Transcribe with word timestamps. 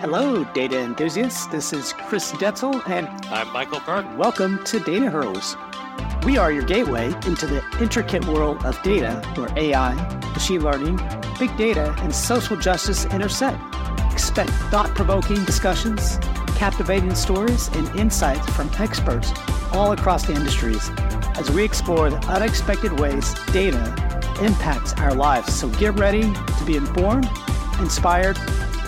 Hello, 0.00 0.44
data 0.52 0.78
enthusiasts. 0.78 1.46
This 1.46 1.72
is 1.72 1.94
Chris 1.94 2.30
Detzel, 2.32 2.86
and 2.86 3.08
I'm 3.32 3.50
Michael 3.50 3.80
Burke. 3.80 4.06
welcome 4.18 4.62
to 4.64 4.78
Data 4.78 5.08
Hurdles. 5.08 5.56
We 6.22 6.36
are 6.36 6.52
your 6.52 6.64
gateway 6.64 7.06
into 7.26 7.46
the 7.46 7.64
intricate 7.80 8.26
world 8.26 8.62
of 8.66 8.80
data 8.82 9.22
where 9.36 9.48
AI, 9.56 9.94
machine 10.34 10.62
learning, 10.62 11.00
big 11.38 11.56
data, 11.56 11.94
and 12.00 12.14
social 12.14 12.58
justice 12.58 13.06
intersect. 13.06 13.58
Expect 14.12 14.50
thought 14.70 14.94
provoking 14.94 15.42
discussions, 15.46 16.18
captivating 16.56 17.14
stories, 17.14 17.68
and 17.68 17.88
insights 17.98 18.46
from 18.50 18.70
experts 18.78 19.32
all 19.72 19.92
across 19.92 20.26
the 20.26 20.34
industries 20.34 20.90
as 21.38 21.50
we 21.50 21.64
explore 21.64 22.10
the 22.10 22.18
unexpected 22.26 23.00
ways 23.00 23.32
data 23.50 23.82
impacts 24.42 24.92
our 24.98 25.14
lives. 25.14 25.54
So 25.54 25.70
get 25.70 25.98
ready 25.98 26.20
to 26.20 26.64
be 26.66 26.76
informed, 26.76 27.30
inspired, 27.80 28.38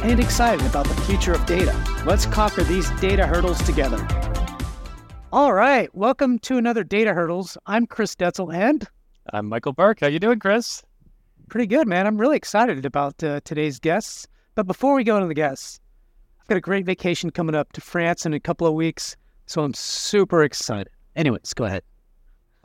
and 0.02 0.20
excited 0.20 0.64
about 0.66 0.86
the 0.86 1.00
future 1.02 1.32
of 1.32 1.44
data. 1.46 1.74
Let's 2.04 2.26
conquer 2.26 2.64
these 2.64 2.90
data 3.00 3.26
hurdles 3.26 3.62
together. 3.64 4.06
All 5.32 5.52
right, 5.52 5.94
welcome 5.94 6.38
to 6.40 6.58
another 6.58 6.84
Data 6.84 7.12
Hurdles. 7.12 7.58
I'm 7.66 7.86
Chris 7.86 8.14
Detzel, 8.14 8.54
and 8.54 8.88
I'm 9.32 9.46
Michael 9.46 9.72
Burke. 9.72 10.00
How 10.00 10.06
you 10.06 10.18
doing, 10.18 10.38
Chris? 10.38 10.82
pretty 11.48 11.66
good, 11.66 11.88
man. 11.88 12.06
I'm 12.06 12.18
really 12.18 12.36
excited 12.36 12.84
about 12.84 13.22
uh, 13.24 13.40
today's 13.44 13.78
guests. 13.78 14.26
But 14.54 14.66
before 14.66 14.94
we 14.94 15.04
go 15.04 15.16
into 15.16 15.28
the 15.28 15.34
guests, 15.34 15.80
I've 16.40 16.46
got 16.46 16.56
a 16.56 16.60
great 16.60 16.84
vacation 16.84 17.30
coming 17.30 17.54
up 17.54 17.72
to 17.72 17.80
France 17.80 18.26
in 18.26 18.34
a 18.34 18.40
couple 18.40 18.66
of 18.66 18.74
weeks, 18.74 19.16
so 19.46 19.62
I'm 19.62 19.74
super 19.74 20.44
excited. 20.44 20.90
Anyways, 21.16 21.54
go 21.54 21.64
ahead. 21.64 21.82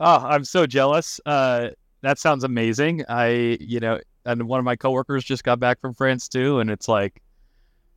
Oh, 0.00 0.18
I'm 0.24 0.44
so 0.44 0.66
jealous. 0.66 1.20
Uh, 1.24 1.70
that 2.02 2.18
sounds 2.18 2.44
amazing. 2.44 3.04
I, 3.08 3.58
you 3.60 3.80
know, 3.80 4.00
and 4.24 4.48
one 4.48 4.58
of 4.58 4.64
my 4.64 4.76
coworkers 4.76 5.24
just 5.24 5.44
got 5.44 5.60
back 5.60 5.80
from 5.80 5.94
France 5.94 6.28
too, 6.28 6.58
and 6.58 6.70
it's 6.70 6.88
like, 6.88 7.20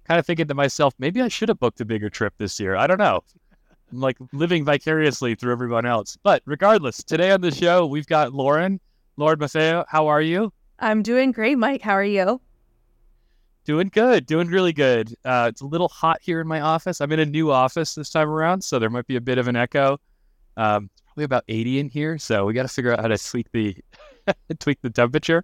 kind 0.07 0.19
of 0.19 0.25
thinking 0.25 0.47
to 0.47 0.53
myself, 0.53 0.93
maybe 0.99 1.21
I 1.21 1.27
should 1.27 1.49
have 1.49 1.59
booked 1.59 1.81
a 1.81 1.85
bigger 1.85 2.09
trip 2.09 2.33
this 2.37 2.59
year. 2.59 2.75
I 2.75 2.87
don't 2.87 2.97
know. 2.97 3.21
I'm 3.91 3.99
like 3.99 4.17
living 4.33 4.65
vicariously 4.65 5.35
through 5.35 5.51
everyone 5.51 5.85
else. 5.85 6.17
But 6.23 6.41
regardless, 6.45 7.03
today 7.03 7.31
on 7.31 7.41
the 7.41 7.51
show 7.51 7.85
we've 7.85 8.07
got 8.07 8.33
Lauren. 8.33 8.79
Lauren 9.17 9.39
Maffeo, 9.39 9.85
how 9.87 10.07
are 10.07 10.21
you? 10.21 10.53
I'm 10.79 11.01
doing 11.01 11.31
great, 11.31 11.57
Mike. 11.57 11.81
How 11.81 11.93
are 11.93 12.03
you? 12.03 12.39
Doing 13.65 13.89
good, 13.91 14.25
doing 14.25 14.47
really 14.47 14.71
good. 14.71 15.13
Uh, 15.25 15.47
it's 15.49 15.61
a 15.61 15.65
little 15.65 15.89
hot 15.89 16.19
here 16.21 16.39
in 16.39 16.47
my 16.47 16.61
office. 16.61 17.01
I'm 17.01 17.11
in 17.11 17.19
a 17.19 17.25
new 17.25 17.51
office 17.51 17.95
this 17.95 18.09
time 18.09 18.29
around, 18.29 18.63
so 18.63 18.79
there 18.79 18.89
might 18.89 19.07
be 19.07 19.15
a 19.15 19.21
bit 19.21 19.37
of 19.37 19.47
an 19.47 19.55
echo. 19.55 19.99
Um, 20.55 20.89
it's 20.93 21.01
probably 21.01 21.23
about 21.25 21.43
80 21.47 21.79
in 21.79 21.89
here, 21.89 22.17
so 22.17 22.45
we 22.45 22.53
got 22.53 22.61
to 22.61 22.69
figure 22.69 22.93
out 22.93 22.99
how 23.01 23.07
to 23.07 23.17
tweak 23.17 23.51
the 23.51 23.75
tweak 24.59 24.79
the 24.81 24.89
temperature. 24.89 25.43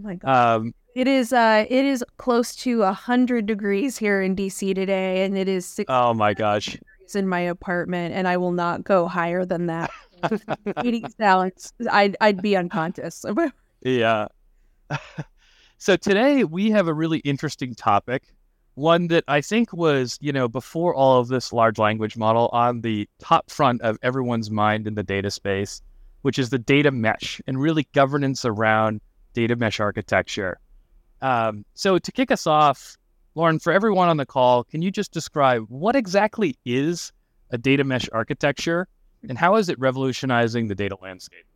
Oh 0.00 0.02
my 0.02 0.14
God. 0.16 0.56
Um, 0.60 0.74
It 0.94 1.08
is 1.08 1.32
uh 1.32 1.64
it 1.68 1.84
is 1.84 2.04
close 2.18 2.54
to 2.56 2.82
a 2.82 2.92
hundred 2.92 3.46
degrees 3.46 3.96
here 3.96 4.20
in 4.20 4.36
DC 4.36 4.74
today, 4.74 5.24
and 5.24 5.38
it 5.38 5.48
is 5.48 5.80
oh 5.88 6.12
my 6.12 6.34
gosh, 6.34 6.72
degrees 6.72 7.14
in 7.14 7.26
my 7.26 7.40
apartment, 7.40 8.14
and 8.14 8.28
I 8.28 8.36
will 8.36 8.52
not 8.52 8.84
go 8.84 9.08
higher 9.08 9.46
than 9.46 9.66
that. 9.66 9.90
Eating 10.84 11.08
salads, 11.16 11.72
I'd 11.90 12.16
I'd 12.20 12.42
be 12.42 12.56
unconscious. 12.56 13.24
yeah. 13.82 14.26
so 15.78 15.96
today 15.96 16.44
we 16.44 16.70
have 16.70 16.88
a 16.88 16.94
really 16.94 17.18
interesting 17.20 17.74
topic, 17.74 18.24
one 18.74 19.08
that 19.08 19.24
I 19.28 19.40
think 19.40 19.72
was, 19.72 20.18
you 20.20 20.32
know, 20.32 20.46
before 20.46 20.94
all 20.94 21.20
of 21.20 21.28
this 21.28 21.54
large 21.54 21.78
language 21.78 22.18
model 22.18 22.50
on 22.52 22.82
the 22.82 23.08
top 23.18 23.50
front 23.50 23.80
of 23.80 23.98
everyone's 24.02 24.50
mind 24.50 24.86
in 24.86 24.94
the 24.94 25.02
data 25.02 25.30
space, 25.30 25.80
which 26.20 26.38
is 26.38 26.50
the 26.50 26.58
data 26.58 26.90
mesh 26.90 27.40
and 27.46 27.58
really 27.58 27.88
governance 27.94 28.44
around 28.44 29.00
data 29.32 29.56
mesh 29.56 29.80
architecture. 29.80 30.58
Um, 31.22 31.64
so 31.74 31.98
to 31.98 32.12
kick 32.12 32.30
us 32.30 32.46
off, 32.46 32.98
Lauren, 33.34 33.58
for 33.58 33.72
everyone 33.72 34.08
on 34.08 34.18
the 34.18 34.26
call, 34.26 34.64
can 34.64 34.82
you 34.82 34.90
just 34.90 35.12
describe 35.12 35.64
what 35.68 35.96
exactly 35.96 36.58
is 36.66 37.12
a 37.50 37.56
data 37.56 37.84
mesh 37.84 38.08
architecture 38.12 38.88
and 39.28 39.38
how 39.38 39.56
is 39.56 39.68
it 39.68 39.78
revolutionizing 39.78 40.68
the 40.68 40.74
data 40.74 40.96
landscape? 41.00 41.46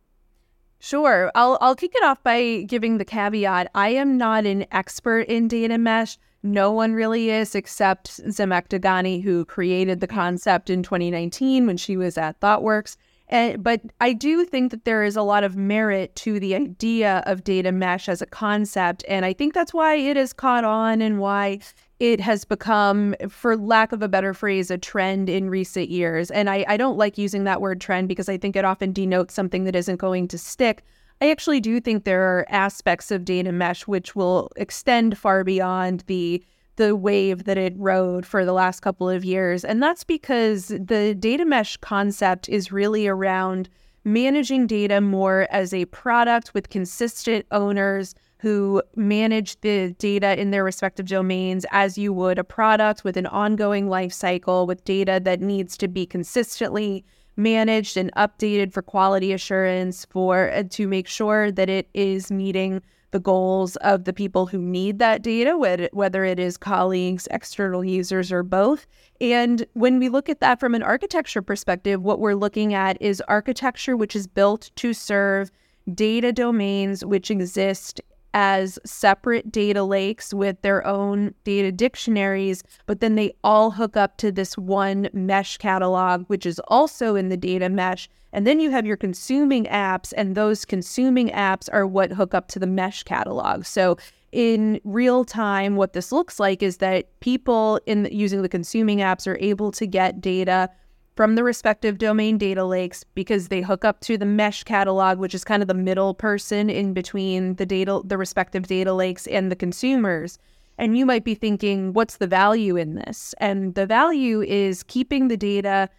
Sure. 0.79 1.31
I'll 1.35 1.57
I'll 1.59 1.75
kick 1.75 1.93
it 1.95 2.03
off 2.03 2.21
by 2.23 2.63
giving 2.67 2.97
the 2.97 3.05
caveat. 3.05 3.69
I 3.75 3.89
am 3.89 4.17
not 4.17 4.45
an 4.45 4.65
expert 4.71 5.21
in 5.21 5.47
data 5.47 5.77
mesh. 5.77 6.17
No 6.43 6.71
one 6.71 6.93
really 6.93 7.29
is 7.29 7.55
except 7.55 8.21
Zhamak 8.25 8.69
Dehghani, 8.69 9.21
who 9.21 9.43
created 9.43 9.99
the 9.99 10.07
concept 10.07 10.69
in 10.69 10.83
2019 10.83 11.65
when 11.65 11.77
she 11.77 11.97
was 11.97 12.17
at 12.17 12.39
ThoughtWorks. 12.39 12.95
And, 13.29 13.61
but 13.61 13.81
I 13.99 14.13
do 14.13 14.45
think 14.45 14.71
that 14.71 14.85
there 14.85 15.03
is 15.03 15.17
a 15.17 15.21
lot 15.21 15.43
of 15.43 15.57
merit 15.57 16.15
to 16.17 16.39
the 16.39 16.55
idea 16.55 17.23
of 17.25 17.43
data 17.43 17.71
mesh 17.71 18.07
as 18.07 18.21
a 18.21 18.25
concept. 18.25 19.03
And 19.07 19.25
I 19.25 19.33
think 19.33 19.53
that's 19.53 19.73
why 19.73 19.95
it 19.95 20.15
has 20.15 20.31
caught 20.31 20.63
on 20.63 21.01
and 21.01 21.19
why 21.19 21.59
it 21.99 22.21
has 22.21 22.45
become, 22.45 23.15
for 23.27 23.57
lack 23.57 23.91
of 23.91 24.01
a 24.01 24.07
better 24.07 24.33
phrase, 24.33 24.71
a 24.71 24.77
trend 24.77 25.29
in 25.29 25.49
recent 25.49 25.89
years. 25.89 26.31
And 26.31 26.49
I, 26.49 26.63
I 26.67 26.77
don't 26.77 26.97
like 26.97 27.17
using 27.17 27.43
that 27.43 27.59
word 27.59 27.81
trend 27.81 28.07
because 28.07 28.29
I 28.29 28.37
think 28.37 28.55
it 28.55 28.63
often 28.63 28.93
denotes 28.93 29.33
something 29.33 29.65
that 29.65 29.75
isn't 29.75 29.97
going 29.97 30.27
to 30.29 30.37
stick. 30.37 30.83
I 31.19 31.31
actually 31.31 31.59
do 31.59 31.81
think 31.81 32.03
there 32.03 32.21
are 32.21 32.45
aspects 32.49 33.11
of 33.11 33.25
data 33.25 33.51
mesh 33.51 33.87
which 33.87 34.15
will 34.15 34.51
extend 34.55 35.17
far 35.17 35.43
beyond 35.43 36.03
the 36.07 36.43
the 36.77 36.95
wave 36.95 37.43
that 37.43 37.57
it 37.57 37.73
rode 37.77 38.25
for 38.25 38.45
the 38.45 38.53
last 38.53 38.79
couple 38.79 39.09
of 39.09 39.25
years. 39.25 39.65
And 39.65 39.83
that's 39.83 40.03
because 40.03 40.69
the 40.69 41.15
data 41.19 41.45
mesh 41.45 41.77
concept 41.77 42.47
is 42.49 42.71
really 42.71 43.07
around 43.07 43.69
managing 44.03 44.65
data 44.65 45.01
more 45.01 45.47
as 45.51 45.73
a 45.73 45.85
product 45.85 46.53
with 46.53 46.69
consistent 46.69 47.45
owners 47.51 48.15
who 48.39 48.81
manage 48.95 49.59
the 49.61 49.93
data 49.97 50.39
in 50.39 50.51
their 50.51 50.63
respective 50.63 51.07
domains 51.07 51.65
as 51.71 51.97
you 51.97 52.13
would 52.13 52.37
a 52.37 52.43
product 52.43 53.03
with 53.03 53.17
an 53.17 53.25
ongoing 53.25 53.89
life 53.89 54.13
cycle 54.13 54.65
with 54.65 54.83
data 54.85 55.19
that 55.23 55.41
needs 55.41 55.75
to 55.77 55.87
be 55.87 56.05
consistently 56.05 57.03
managed 57.35 57.97
and 57.97 58.13
updated 58.15 58.71
for 58.71 58.81
quality 58.81 59.33
assurance 59.33 60.05
for 60.05 60.51
uh, 60.51 60.63
to 60.69 60.87
make 60.87 61.07
sure 61.07 61.51
that 61.51 61.69
it 61.69 61.89
is 61.93 62.31
meeting 62.31 62.81
the 63.11 63.19
goals 63.19 63.75
of 63.77 64.03
the 64.03 64.13
people 64.13 64.47
who 64.47 64.57
need 64.57 64.99
that 64.99 65.21
data, 65.21 65.57
whether 65.91 66.25
it 66.25 66.39
is 66.39 66.57
colleagues, 66.57 67.27
external 67.31 67.83
users, 67.83 68.31
or 68.31 68.43
both. 68.43 68.85
And 69.21 69.65
when 69.73 69.97
we 69.99 70.09
look 70.09 70.29
at 70.29 70.41
that 70.41 70.59
from 70.59 70.75
an 70.75 70.83
architecture 70.83 71.41
perspective, 71.41 72.01
what 72.01 72.19
we're 72.19 72.33
looking 72.33 72.73
at 72.73 73.01
is 73.01 73.21
architecture 73.27 73.95
which 73.95 74.15
is 74.15 74.27
built 74.27 74.71
to 74.75 74.93
serve 74.93 75.51
data 75.93 76.33
domains 76.33 77.05
which 77.05 77.31
exist 77.31 78.01
as 78.39 78.77
separate 78.85 79.51
data 79.51 79.83
lakes 79.83 80.31
with 80.31 80.61
their 80.61 80.85
own 80.85 81.33
data 81.43 81.71
dictionaries, 81.71 82.61
but 82.85 82.99
then 82.99 83.15
they 83.15 83.33
all 83.43 83.71
hook 83.71 83.97
up 83.97 84.15
to 84.17 84.31
this 84.31 84.55
one 84.55 85.09
mesh 85.11 85.57
catalog, 85.57 86.23
which 86.27 86.45
is 86.45 86.61
also 86.67 87.15
in 87.15 87.29
the 87.29 87.35
data 87.35 87.67
mesh. 87.67 88.07
And 88.31 88.45
then 88.45 88.59
you 88.59 88.69
have 88.69 88.85
your 88.85 88.95
consuming 88.95 89.65
apps, 89.65 90.13
and 90.15 90.35
those 90.35 90.65
consuming 90.65 91.29
apps 91.29 91.67
are 91.73 91.87
what 91.87 92.11
hook 92.11 92.35
up 92.35 92.47
to 92.49 92.59
the 92.59 92.67
mesh 92.67 93.01
catalog. 93.01 93.65
So 93.65 93.97
in 94.31 94.79
real 94.83 95.25
time, 95.25 95.75
what 95.75 95.93
this 95.93 96.11
looks 96.11 96.39
like 96.39 96.61
is 96.61 96.77
that 96.77 97.19
people 97.21 97.79
in 97.87 98.07
using 98.11 98.43
the 98.43 98.49
consuming 98.49 98.99
apps 98.99 99.25
are 99.25 99.39
able 99.39 99.71
to 99.71 99.87
get 99.87 100.21
data 100.21 100.69
from 101.17 101.33
the 101.33 101.43
respective 101.43 101.97
domain 101.97 102.37
data 102.37 102.63
lakes 102.63 103.03
because 103.15 103.47
they 103.47 103.59
hook 103.59 103.83
up 103.83 103.99
to 104.01 104.19
the 104.19 104.25
mesh 104.25 104.63
catalog 104.63 105.17
which 105.17 105.33
is 105.33 105.43
kind 105.43 105.63
of 105.63 105.67
the 105.67 105.73
middle 105.73 106.13
person 106.13 106.69
in 106.69 106.93
between 106.93 107.55
the 107.55 107.65
data 107.65 107.99
the 108.05 108.19
respective 108.19 108.67
data 108.67 108.93
lakes 108.93 109.25
and 109.25 109.51
the 109.51 109.55
consumers. 109.55 110.37
And 110.77 110.95
you 110.95 111.07
might 111.07 111.23
be 111.23 111.33
thinking 111.33 111.91
what's 111.93 112.17
the 112.17 112.27
value 112.27 112.75
in 112.77 112.93
this? 112.93 113.33
And 113.39 113.73
the 113.73 113.87
value 113.87 114.43
is 114.43 114.83
keeping 114.83 115.27
the 115.27 115.37
data 115.37 115.89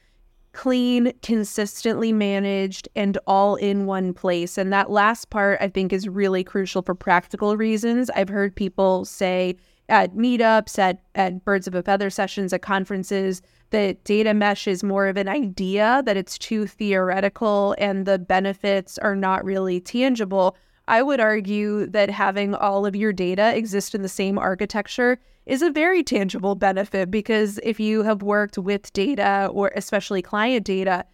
clean 0.53 1.13
consistently 1.21 2.13
managed 2.13 2.89
and 2.95 3.19
all 3.27 3.57
in 3.57 3.87
one 3.87 4.15
place. 4.15 4.57
And 4.57 4.73
that 4.73 4.89
last 4.89 5.31
part 5.31 5.59
i 5.61 5.69
think 5.69 5.93
is 5.93 6.09
really 6.09 6.45
crucial 6.45 6.81
for 6.81 6.95
practical 6.95 7.57
reasons. 7.57 8.09
I've 8.11 8.29
heard 8.29 8.55
people 8.55 9.05
say 9.05 9.57
at 9.89 10.15
meetups 10.15 10.79
at, 10.79 11.01
at 11.15 11.45
birds 11.45 11.67
of 11.67 11.75
a 11.75 11.83
feather 11.83 12.11
sessions 12.11 12.53
at 12.53 12.63
conferences 12.63 13.43
that 13.71 14.03
data 14.05 14.35
mesh 14.35 14.67
is 14.67 14.83
more 14.83 15.07
of 15.07 15.17
an 15.17 15.29
idea, 15.29 16.03
that 16.07 16.17
it's 16.17 16.39
too 16.39 16.67
theoretical 16.67 17.75
and 17.79 18.07
the 18.07 18.19
benefits 18.19 18.99
are 18.99 19.17
not 19.17 19.45
really 19.45 19.81
tangible. 19.81 20.57
I 20.87 21.03
would 21.03 21.21
argue 21.21 21.87
that 21.87 22.11
having 22.11 22.55
all 22.55 22.87
of 22.87 22.97
your 22.97 23.13
data 23.13 23.55
exist 23.55 23.95
in 23.95 24.03
the 24.03 24.09
same 24.09 24.39
architecture 24.39 25.19
is 25.45 25.63
a 25.63 25.71
very 25.71 26.03
tangible 26.03 26.55
benefit 26.55 27.11
because 27.11 27.59
if 27.63 27.79
you 27.79 28.03
have 28.03 28.23
worked 28.23 28.59
with 28.59 28.93
data 28.93 29.51
or 29.53 29.71
especially 29.75 30.23
client 30.23 30.65
data, 30.65 31.05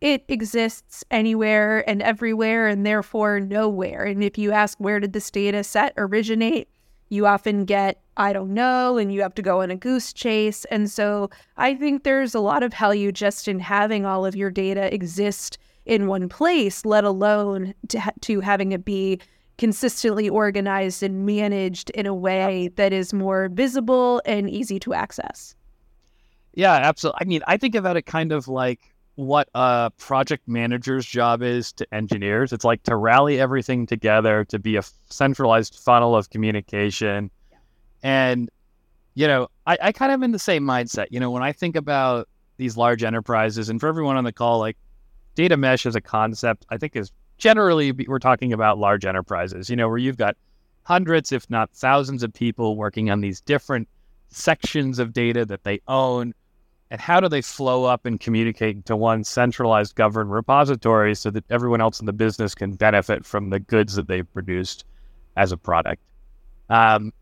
it 0.00 0.24
exists 0.28 1.04
anywhere 1.10 1.88
and 1.88 2.02
everywhere 2.02 2.68
and 2.68 2.84
therefore 2.84 3.40
nowhere. 3.40 4.04
And 4.04 4.22
if 4.22 4.38
you 4.38 4.52
ask 4.52 4.78
where 4.78 5.00
did 5.00 5.12
this 5.12 5.30
data 5.30 5.64
set 5.64 5.92
originate, 5.96 6.68
you 7.08 7.26
often 7.26 7.64
get 7.64 8.00
I 8.16 8.32
don't 8.32 8.54
know, 8.54 8.96
and 8.96 9.12
you 9.12 9.22
have 9.22 9.34
to 9.34 9.42
go 9.42 9.62
on 9.62 9.70
a 9.70 9.76
goose 9.76 10.12
chase. 10.12 10.64
And 10.66 10.90
so 10.90 11.30
I 11.56 11.74
think 11.74 12.02
there's 12.02 12.34
a 12.34 12.40
lot 12.40 12.62
of 12.62 12.72
value 12.72 13.12
just 13.12 13.48
in 13.48 13.58
having 13.58 14.06
all 14.06 14.24
of 14.24 14.34
your 14.34 14.50
data 14.50 14.92
exist 14.94 15.58
in 15.84 16.06
one 16.06 16.28
place, 16.28 16.84
let 16.84 17.04
alone 17.04 17.74
to, 17.88 18.00
ha- 18.00 18.12
to 18.22 18.40
having 18.40 18.72
it 18.72 18.84
be 18.84 19.20
consistently 19.58 20.28
organized 20.28 21.02
and 21.02 21.24
managed 21.24 21.90
in 21.90 22.06
a 22.06 22.14
way 22.14 22.70
that 22.76 22.92
is 22.92 23.12
more 23.12 23.48
visible 23.48 24.20
and 24.24 24.50
easy 24.50 24.78
to 24.80 24.92
access. 24.92 25.54
Yeah, 26.54 26.72
absolutely. 26.72 27.18
I 27.20 27.24
mean, 27.24 27.42
I 27.46 27.56
think 27.56 27.74
about 27.74 27.96
it 27.96 28.02
kind 28.02 28.32
of 28.32 28.48
like 28.48 28.94
what 29.16 29.48
a 29.54 29.90
project 29.96 30.46
manager's 30.46 31.06
job 31.06 31.42
is 31.42 31.72
to 31.72 31.94
engineers. 31.94 32.52
It's 32.52 32.64
like 32.64 32.82
to 32.84 32.96
rally 32.96 33.40
everything 33.40 33.86
together 33.86 34.44
to 34.46 34.58
be 34.58 34.76
a 34.76 34.82
centralized 35.08 35.74
funnel 35.76 36.14
of 36.14 36.30
communication. 36.30 37.30
And, 38.06 38.48
you 39.14 39.26
know, 39.26 39.48
I, 39.66 39.78
I 39.82 39.90
kind 39.90 40.12
of 40.12 40.22
in 40.22 40.30
the 40.30 40.38
same 40.38 40.62
mindset. 40.62 41.06
You 41.10 41.18
know, 41.18 41.32
when 41.32 41.42
I 41.42 41.50
think 41.50 41.74
about 41.74 42.28
these 42.56 42.76
large 42.76 43.02
enterprises, 43.02 43.68
and 43.68 43.80
for 43.80 43.88
everyone 43.88 44.16
on 44.16 44.22
the 44.22 44.30
call, 44.30 44.60
like 44.60 44.76
data 45.34 45.56
mesh 45.56 45.86
as 45.86 45.96
a 45.96 46.00
concept, 46.00 46.66
I 46.70 46.78
think 46.78 46.94
is 46.94 47.10
generally 47.36 47.90
we're 47.90 48.20
talking 48.20 48.52
about 48.52 48.78
large 48.78 49.04
enterprises, 49.04 49.68
you 49.68 49.74
know, 49.74 49.88
where 49.88 49.98
you've 49.98 50.18
got 50.18 50.36
hundreds, 50.84 51.32
if 51.32 51.50
not 51.50 51.68
thousands 51.72 52.22
of 52.22 52.32
people 52.32 52.76
working 52.76 53.10
on 53.10 53.22
these 53.22 53.40
different 53.40 53.88
sections 54.28 55.00
of 55.00 55.12
data 55.12 55.44
that 55.44 55.64
they 55.64 55.80
own 55.88 56.32
and 56.92 57.00
how 57.00 57.18
do 57.18 57.28
they 57.28 57.42
flow 57.42 57.86
up 57.86 58.06
and 58.06 58.20
communicate 58.20 58.86
to 58.86 58.94
one 58.94 59.24
centralized 59.24 59.96
governed 59.96 60.30
repository 60.30 61.16
so 61.16 61.28
that 61.32 61.42
everyone 61.50 61.80
else 61.80 61.98
in 61.98 62.06
the 62.06 62.12
business 62.12 62.54
can 62.54 62.76
benefit 62.76 63.26
from 63.26 63.50
the 63.50 63.58
goods 63.58 63.96
that 63.96 64.06
they've 64.06 64.32
produced 64.32 64.84
as 65.36 65.50
a 65.50 65.56
product 65.56 66.00
um, 66.70 67.12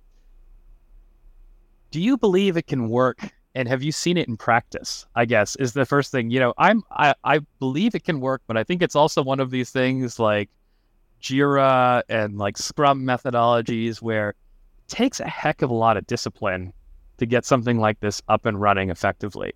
do 1.94 2.00
you 2.00 2.16
believe 2.16 2.56
it 2.56 2.66
can 2.66 2.88
work 2.88 3.32
and 3.54 3.68
have 3.68 3.80
you 3.80 3.92
seen 3.92 4.16
it 4.16 4.26
in 4.26 4.36
practice 4.36 5.06
i 5.14 5.24
guess 5.24 5.54
is 5.56 5.74
the 5.74 5.86
first 5.86 6.10
thing 6.10 6.28
you 6.28 6.40
know 6.40 6.52
i'm 6.58 6.82
i, 6.90 7.14
I 7.22 7.38
believe 7.60 7.94
it 7.94 8.02
can 8.02 8.18
work 8.18 8.42
but 8.48 8.56
i 8.56 8.64
think 8.64 8.82
it's 8.82 8.96
also 8.96 9.22
one 9.22 9.38
of 9.38 9.52
these 9.52 9.70
things 9.70 10.18
like 10.18 10.50
Jira 11.22 12.02
and 12.08 12.36
like 12.36 12.58
scrum 12.58 13.04
methodologies 13.04 14.02
where 14.02 14.30
it 14.30 14.36
takes 14.88 15.20
a 15.20 15.28
heck 15.28 15.62
of 15.62 15.70
a 15.70 15.74
lot 15.74 15.96
of 15.96 16.04
discipline 16.08 16.72
to 17.18 17.26
get 17.26 17.44
something 17.44 17.78
like 17.78 18.00
this 18.00 18.20
up 18.28 18.44
and 18.44 18.60
running 18.60 18.90
effectively. 18.90 19.54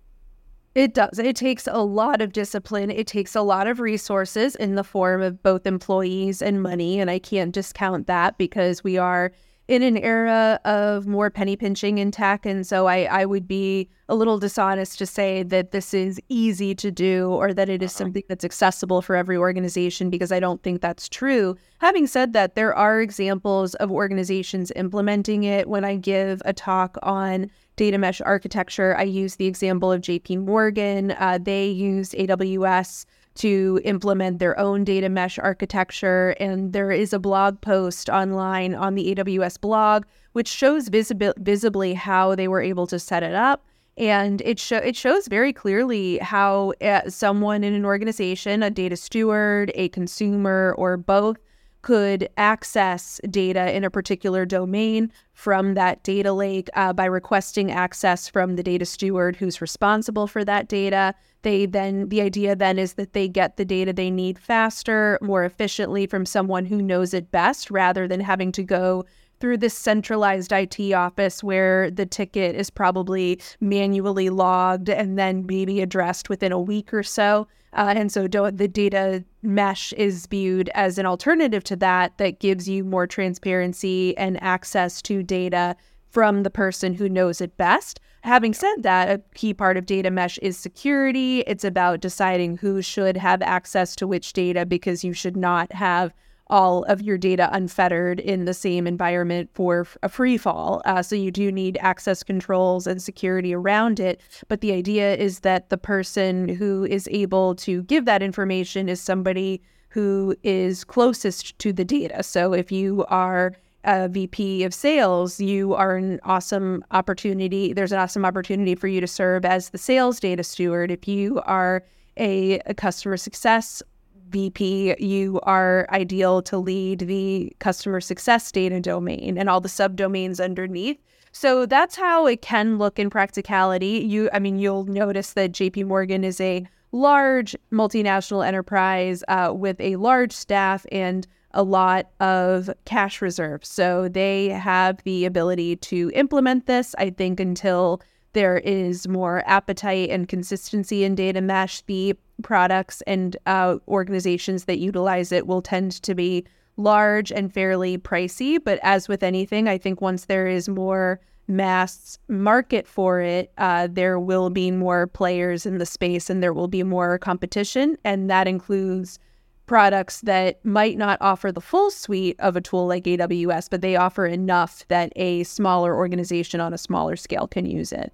It 0.73 0.95
does. 0.95 1.19
It 1.19 1.35
takes 1.35 1.67
a 1.67 1.83
lot 1.83 2.21
of 2.21 2.33
discipline. 2.33 2.89
It 2.89 3.05
takes 3.05 3.35
a 3.35 3.41
lot 3.41 3.67
of 3.67 3.79
resources 3.79 4.55
in 4.55 4.75
the 4.75 4.83
form 4.83 5.21
of 5.21 5.43
both 5.43 5.67
employees 5.67 6.41
and 6.41 6.63
money. 6.63 6.99
And 6.99 7.11
I 7.11 7.19
can't 7.19 7.53
discount 7.53 8.07
that 8.07 8.39
because 8.39 8.83
we 8.83 8.97
are 8.97 9.31
in 9.69 9.83
an 9.83 9.97
era 9.97 10.59
of 10.65 11.05
more 11.05 11.29
penny 11.29 11.55
pinching 11.55 11.99
in 11.99 12.09
tech. 12.09 12.43
And 12.43 12.65
so 12.65 12.87
I, 12.87 13.03
I 13.03 13.25
would 13.25 13.47
be 13.47 13.87
a 14.09 14.15
little 14.15 14.39
dishonest 14.39 14.97
to 14.97 15.05
say 15.05 15.43
that 15.43 15.69
this 15.69 15.93
is 15.93 16.19
easy 16.27 16.73
to 16.73 16.89
do 16.89 17.29
or 17.29 17.53
that 17.53 17.69
it 17.69 17.83
is 17.83 17.91
uh-huh. 17.91 18.05
something 18.05 18.23
that's 18.27 18.43
accessible 18.43 19.03
for 19.03 19.15
every 19.15 19.37
organization 19.37 20.09
because 20.09 20.31
I 20.31 20.39
don't 20.39 20.63
think 20.63 20.81
that's 20.81 21.07
true. 21.07 21.55
Having 21.77 22.07
said 22.07 22.33
that, 22.33 22.55
there 22.55 22.73
are 22.73 22.99
examples 22.99 23.75
of 23.75 23.91
organizations 23.91 24.71
implementing 24.75 25.43
it. 25.43 25.69
When 25.69 25.85
I 25.85 25.97
give 25.97 26.41
a 26.45 26.51
talk 26.51 26.97
on 27.03 27.51
data 27.75 27.99
mesh 27.99 28.21
architecture, 28.21 28.97
I 28.97 29.03
use 29.03 29.35
the 29.35 29.45
example 29.45 29.91
of 29.91 30.01
JP 30.01 30.45
Morgan. 30.45 31.11
Uh, 31.11 31.37
they 31.39 31.67
used 31.67 32.13
AWS 32.13 33.05
to 33.39 33.79
implement 33.85 34.39
their 34.39 34.57
own 34.59 34.83
data 34.83 35.09
mesh 35.09 35.39
architecture. 35.39 36.35
And 36.39 36.73
there 36.73 36.91
is 36.91 37.13
a 37.13 37.19
blog 37.19 37.61
post 37.61 38.09
online 38.09 38.75
on 38.75 38.95
the 38.95 39.15
AWS 39.15 39.59
blog, 39.61 40.05
which 40.33 40.47
shows 40.47 40.89
visibly 40.89 41.93
how 41.93 42.35
they 42.35 42.47
were 42.47 42.61
able 42.61 42.85
to 42.87 42.99
set 42.99 43.23
it 43.23 43.33
up. 43.33 43.65
And 43.97 44.41
it, 44.41 44.71
it 44.71 44.95
shows 44.95 45.27
very 45.27 45.51
clearly 45.51 46.17
how 46.19 46.73
uh, 46.81 47.09
someone 47.09 47.63
in 47.63 47.73
an 47.73 47.85
organization, 47.85 48.63
a 48.63 48.69
data 48.69 48.95
steward, 48.95 49.71
a 49.75 49.89
consumer, 49.89 50.73
or 50.77 50.95
both, 50.95 51.37
could 51.81 52.29
access 52.37 53.21
data 53.29 53.75
in 53.75 53.83
a 53.83 53.89
particular 53.89 54.45
domain 54.45 55.11
from 55.33 55.73
that 55.75 56.03
data 56.03 56.33
lake 56.33 56.69
uh, 56.73 56.91
by 56.91 57.05
requesting 57.05 57.71
access 57.71 58.27
from 58.27 58.55
the 58.55 58.63
data 58.63 58.85
steward 58.85 59.35
who's 59.35 59.61
responsible 59.61 60.27
for 60.27 60.43
that 60.43 60.67
data. 60.67 61.15
They 61.41 61.65
then, 61.65 62.09
the 62.09 62.21
idea 62.21 62.55
then 62.55 62.77
is 62.77 62.93
that 62.93 63.13
they 63.13 63.29
get 63.29 63.55
the 63.55 63.63
data 63.63 63.93
they 63.93 64.11
need 64.11 64.37
faster, 64.37 65.17
more 65.21 65.45
efficiently 65.45 66.05
from 66.05 66.25
someone 66.25 66.65
who 66.65 66.81
knows 66.81 67.13
it 67.13 67.31
best 67.31 67.71
rather 67.71 68.07
than 68.07 68.19
having 68.19 68.51
to 68.53 68.63
go 68.63 69.05
through 69.39 69.57
this 69.57 69.77
centralized 69.77 70.51
IT 70.51 70.93
office 70.93 71.43
where 71.43 71.89
the 71.89 72.05
ticket 72.05 72.55
is 72.55 72.69
probably 72.69 73.39
manually 73.59 74.29
logged 74.29 74.89
and 74.89 75.17
then 75.17 75.45
maybe 75.45 75.81
addressed 75.81 76.29
within 76.29 76.51
a 76.51 76.59
week 76.59 76.93
or 76.93 77.03
so. 77.03 77.47
Uh, 77.73 77.93
and 77.95 78.11
so 78.11 78.27
the 78.27 78.67
data 78.67 79.23
mesh 79.43 79.93
is 79.93 80.25
viewed 80.25 80.69
as 80.73 80.97
an 80.97 81.05
alternative 81.05 81.63
to 81.63 81.75
that 81.75 82.17
that 82.17 82.39
gives 82.39 82.67
you 82.67 82.83
more 82.83 83.05
transparency 83.05 84.17
and 84.17 84.41
access 84.41 85.01
to 85.03 85.21
data 85.21 85.75
from 86.09 86.43
the 86.43 86.49
person 86.49 86.93
who 86.95 87.07
knows 87.07 87.39
it 87.39 87.55
best. 87.57 87.99
Having 88.23 88.53
said 88.55 88.83
that, 88.83 89.09
a 89.09 89.21
key 89.35 89.53
part 89.53 89.77
of 89.77 89.85
data 89.85 90.11
mesh 90.11 90.37
is 90.39 90.57
security. 90.57 91.41
It's 91.41 91.63
about 91.63 92.01
deciding 92.01 92.57
who 92.57 92.81
should 92.81 93.15
have 93.15 93.41
access 93.41 93.95
to 93.97 94.07
which 94.07 94.33
data 94.33 94.65
because 94.65 95.03
you 95.03 95.13
should 95.13 95.37
not 95.37 95.71
have 95.71 96.13
all 96.49 96.83
of 96.85 97.01
your 97.01 97.17
data 97.17 97.49
unfettered 97.51 98.19
in 98.19 98.45
the 98.45 98.53
same 98.53 98.87
environment 98.87 99.49
for 99.53 99.85
a 100.01 100.09
free 100.09 100.37
fall. 100.37 100.81
Uh, 100.85 101.01
so 101.01 101.15
you 101.15 101.31
do 101.31 101.51
need 101.51 101.77
access 101.81 102.23
controls 102.23 102.87
and 102.87 103.01
security 103.01 103.53
around 103.53 103.99
it. 103.99 104.19
But 104.47 104.61
the 104.61 104.73
idea 104.73 105.15
is 105.15 105.41
that 105.41 105.69
the 105.69 105.77
person 105.77 106.49
who 106.49 106.85
is 106.85 107.07
able 107.11 107.55
to 107.55 107.83
give 107.83 108.05
that 108.05 108.23
information 108.23 108.89
is 108.89 108.99
somebody 108.99 109.61
who 109.89 110.35
is 110.43 110.83
closest 110.83 111.57
to 111.59 111.73
the 111.73 111.85
data. 111.85 112.23
So 112.23 112.53
if 112.53 112.71
you 112.71 113.05
are 113.09 113.53
a 113.83 114.09
VP 114.09 114.63
of 114.63 114.73
sales, 114.73 115.39
you 115.39 115.73
are 115.73 115.95
an 115.95 116.19
awesome 116.23 116.83
opportunity. 116.91 117.73
There's 117.73 117.91
an 117.91 117.99
awesome 117.99 118.25
opportunity 118.25 118.75
for 118.75 118.87
you 118.87 119.01
to 119.01 119.07
serve 119.07 119.45
as 119.45 119.69
the 119.69 119.77
sales 119.77 120.19
data 120.19 120.43
steward. 120.43 120.91
If 120.91 121.07
you 121.07 121.41
are 121.45 121.83
a, 122.17 122.59
a 122.65 122.73
customer 122.73 123.17
success 123.17 123.81
VP, 124.29 124.95
you 124.99 125.39
are 125.43 125.87
ideal 125.91 126.41
to 126.43 126.57
lead 126.57 126.99
the 126.99 127.53
customer 127.59 128.01
success 128.01 128.51
data 128.51 128.79
domain 128.79 129.37
and 129.37 129.49
all 129.49 129.61
the 129.61 129.69
subdomains 129.69 130.43
underneath. 130.43 130.97
So 131.31 131.65
that's 131.65 131.95
how 131.95 132.25
it 132.27 132.41
can 132.41 132.77
look 132.77 132.99
in 132.99 133.09
practicality. 133.09 134.05
You, 134.07 134.29
I 134.33 134.39
mean, 134.39 134.59
you'll 134.59 134.85
notice 134.85 135.33
that 135.33 135.51
JP 135.51 135.85
Morgan 135.85 136.23
is 136.23 136.41
a 136.41 136.67
large 136.91 137.55
multinational 137.71 138.45
enterprise 138.45 139.23
uh, 139.27 139.53
with 139.55 139.79
a 139.79 139.95
large 139.97 140.31
staff 140.31 140.85
and 140.91 141.27
a 141.51 141.63
lot 141.63 142.09
of 142.19 142.69
cash 142.85 143.21
reserves. 143.21 143.67
So 143.67 144.07
they 144.07 144.49
have 144.49 145.03
the 145.03 145.25
ability 145.25 145.77
to 145.77 146.11
implement 146.13 146.65
this, 146.67 146.95
I 146.97 147.09
think, 147.09 147.39
until 147.39 148.01
there 148.33 148.57
is 148.57 149.07
more 149.07 149.43
appetite 149.45 150.09
and 150.09 150.27
consistency 150.27 151.03
in 151.03 151.15
data 151.15 151.41
mesh. 151.41 151.81
The 151.81 152.15
products 152.43 153.01
and 153.07 153.35
uh, 153.45 153.77
organizations 153.87 154.65
that 154.65 154.79
utilize 154.79 155.31
it 155.31 155.47
will 155.47 155.61
tend 155.61 155.91
to 156.03 156.15
be 156.15 156.45
large 156.77 157.31
and 157.31 157.53
fairly 157.53 157.97
pricey. 157.97 158.57
But 158.63 158.79
as 158.83 159.07
with 159.07 159.23
anything, 159.23 159.67
I 159.67 159.77
think 159.77 160.01
once 160.01 160.25
there 160.25 160.47
is 160.47 160.69
more 160.69 161.19
mass 161.47 162.17
market 162.27 162.87
for 162.87 163.19
it, 163.19 163.51
uh, 163.57 163.87
there 163.91 164.19
will 164.19 164.49
be 164.49 164.71
more 164.71 165.07
players 165.07 165.65
in 165.65 165.79
the 165.79 165.85
space 165.85 166.29
and 166.29 166.41
there 166.41 166.53
will 166.53 166.67
be 166.67 166.83
more 166.83 167.17
competition. 167.17 167.97
And 168.03 168.29
that 168.29 168.47
includes 168.47 169.19
products 169.65 170.21
that 170.21 170.63
might 170.65 170.97
not 170.97 171.17
offer 171.21 171.51
the 171.51 171.61
full 171.61 171.91
suite 171.91 172.35
of 172.39 172.55
a 172.55 172.61
tool 172.61 172.87
like 172.87 173.03
AWS, 173.03 173.69
but 173.69 173.81
they 173.81 173.95
offer 173.95 174.25
enough 174.25 174.83
that 174.87 175.11
a 175.15 175.43
smaller 175.43 175.95
organization 175.95 176.59
on 176.59 176.73
a 176.73 176.77
smaller 176.77 177.15
scale 177.15 177.47
can 177.47 177.65
use 177.65 177.91
it. 177.91 178.11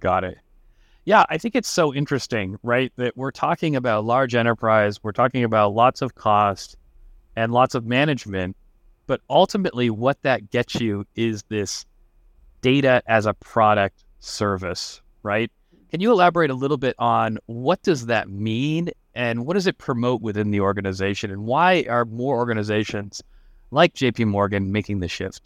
Got 0.00 0.24
it. 0.24 0.38
Yeah, 1.04 1.24
I 1.30 1.38
think 1.38 1.54
it's 1.54 1.68
so 1.68 1.94
interesting, 1.94 2.58
right? 2.62 2.92
That 2.96 3.16
we're 3.16 3.30
talking 3.30 3.76
about 3.76 4.04
large 4.04 4.34
enterprise, 4.34 5.02
we're 5.02 5.12
talking 5.12 5.44
about 5.44 5.74
lots 5.74 6.02
of 6.02 6.14
cost 6.14 6.76
and 7.36 7.52
lots 7.52 7.74
of 7.74 7.86
management, 7.86 8.56
but 9.06 9.20
ultimately 9.30 9.90
what 9.90 10.20
that 10.22 10.50
gets 10.50 10.80
you 10.80 11.06
is 11.16 11.42
this 11.48 11.86
data 12.60 13.02
as 13.06 13.26
a 13.26 13.34
product 13.34 14.04
service, 14.20 15.00
right? 15.22 15.50
Can 15.90 16.00
you 16.00 16.12
elaborate 16.12 16.50
a 16.50 16.54
little 16.54 16.76
bit 16.76 16.94
on 16.98 17.38
what 17.46 17.82
does 17.82 18.06
that 18.06 18.28
mean 18.28 18.90
and 19.14 19.46
what 19.46 19.54
does 19.54 19.66
it 19.66 19.78
promote 19.78 20.22
within 20.22 20.50
the 20.50 20.60
organization 20.60 21.30
and 21.30 21.44
why 21.44 21.84
are 21.88 22.04
more 22.04 22.36
organizations 22.36 23.22
like 23.70 23.94
JP 23.94 24.26
Morgan 24.26 24.70
making 24.70 25.00
the 25.00 25.08
shift? 25.08 25.42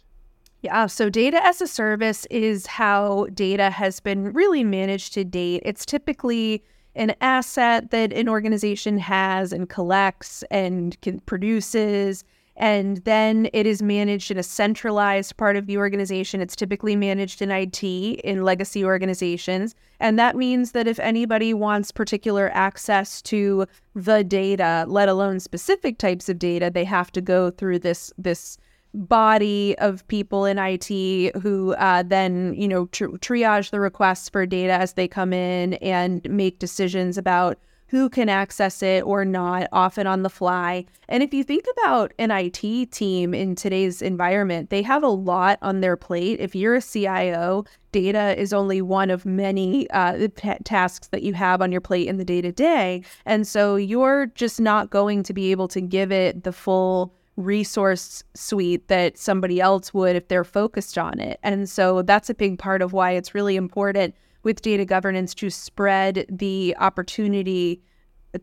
Yeah, 0.65 0.87
so 0.87 1.11
data 1.11 1.45
as 1.45 1.61
a 1.61 1.67
service 1.67 2.25
is 2.31 2.65
how 2.65 3.27
data 3.35 3.69
has 3.69 3.99
been 3.99 4.33
really 4.33 4.63
managed 4.63 5.13
to 5.13 5.23
date. 5.23 5.61
It's 5.63 5.85
typically 5.85 6.63
an 6.95 7.13
asset 7.21 7.91
that 7.91 8.11
an 8.11 8.27
organization 8.27 8.97
has 8.97 9.53
and 9.53 9.69
collects 9.69 10.43
and 10.49 10.99
can, 11.01 11.19
produces 11.19 12.23
And 12.57 12.97
then 12.99 13.49
it 13.53 13.65
is 13.65 13.81
managed 13.81 14.31
in 14.31 14.37
a 14.37 14.43
centralized 14.43 15.35
part 15.35 15.57
of 15.57 15.65
the 15.67 15.77
organization. 15.77 16.39
It's 16.39 16.55
typically 16.55 16.95
managed 16.95 17.41
in 17.41 17.51
IT 17.51 17.83
in 17.83 18.43
legacy 18.43 18.83
organizations. 18.85 19.75
And 19.99 20.17
that 20.17 20.35
means 20.37 20.71
that 20.71 20.87
if 20.87 20.99
anybody 20.99 21.53
wants 21.53 21.91
particular 21.91 22.49
access 22.53 23.21
to 23.23 23.65
the 23.93 24.23
data, 24.23 24.85
let 24.87 25.09
alone 25.09 25.39
specific 25.41 25.97
types 25.97 26.29
of 26.29 26.39
data, 26.39 26.71
they 26.73 26.85
have 26.85 27.11
to 27.11 27.21
go 27.21 27.49
through 27.51 27.79
this 27.79 28.13
this 28.17 28.57
body 28.95 29.77
of 29.79 30.07
people 30.07 30.45
in 30.45 30.57
IT 30.57 31.35
who 31.41 31.73
uh, 31.73 32.03
then, 32.03 32.53
you 32.55 32.67
know, 32.67 32.85
tri- 32.87 33.07
triage 33.07 33.69
the 33.69 33.79
requests 33.79 34.29
for 34.29 34.45
data 34.45 34.73
as 34.73 34.93
they 34.93 35.07
come 35.07 35.33
in 35.33 35.73
and 35.75 36.27
make 36.29 36.59
decisions 36.59 37.17
about 37.17 37.59
who 37.87 38.09
can 38.09 38.29
access 38.29 38.81
it 38.81 39.03
or 39.03 39.23
not, 39.23 39.67
often 39.71 40.07
on 40.07 40.23
the 40.23 40.29
fly. 40.29 40.85
And 41.07 41.21
if 41.21 41.33
you 41.33 41.43
think 41.43 41.65
about 41.77 42.13
an 42.17 42.31
IT 42.31 42.91
team 42.91 43.33
in 43.33 43.55
today's 43.55 44.01
environment, 44.01 44.69
they 44.69 44.81
have 44.81 45.03
a 45.03 45.07
lot 45.07 45.59
on 45.61 45.81
their 45.81 45.95
plate. 45.95 46.39
If 46.39 46.55
you're 46.55 46.75
a 46.75 46.81
CIO, 46.81 47.63
data 47.91 48.39
is 48.39 48.53
only 48.53 48.81
one 48.81 49.11
of 49.11 49.25
many 49.25 49.89
uh, 49.91 50.27
tasks 50.63 51.07
that 51.09 51.21
you 51.21 51.33
have 51.35 51.61
on 51.61 51.71
your 51.71 51.81
plate 51.81 52.07
in 52.07 52.17
the 52.17 52.25
day 52.25 52.41
to 52.41 52.51
day. 52.51 53.03
And 53.25 53.47
so 53.47 53.75
you're 53.75 54.25
just 54.27 54.59
not 54.59 54.89
going 54.89 55.21
to 55.23 55.33
be 55.33 55.51
able 55.51 55.67
to 55.69 55.79
give 55.79 56.11
it 56.11 56.43
the 56.43 56.51
full 56.51 57.13
resource 57.37 58.23
suite 58.33 58.87
that 58.87 59.17
somebody 59.17 59.59
else 59.59 59.93
would 59.93 60.15
if 60.15 60.27
they're 60.27 60.43
focused 60.43 60.97
on 60.97 61.19
it. 61.19 61.39
And 61.43 61.69
so 61.69 62.01
that's 62.01 62.29
a 62.29 62.33
big 62.33 62.59
part 62.59 62.81
of 62.81 62.93
why 62.93 63.11
it's 63.11 63.35
really 63.35 63.55
important 63.55 64.15
with 64.43 64.61
data 64.61 64.85
governance 64.85 65.33
to 65.35 65.49
spread 65.49 66.25
the 66.29 66.75
opportunity 66.79 67.81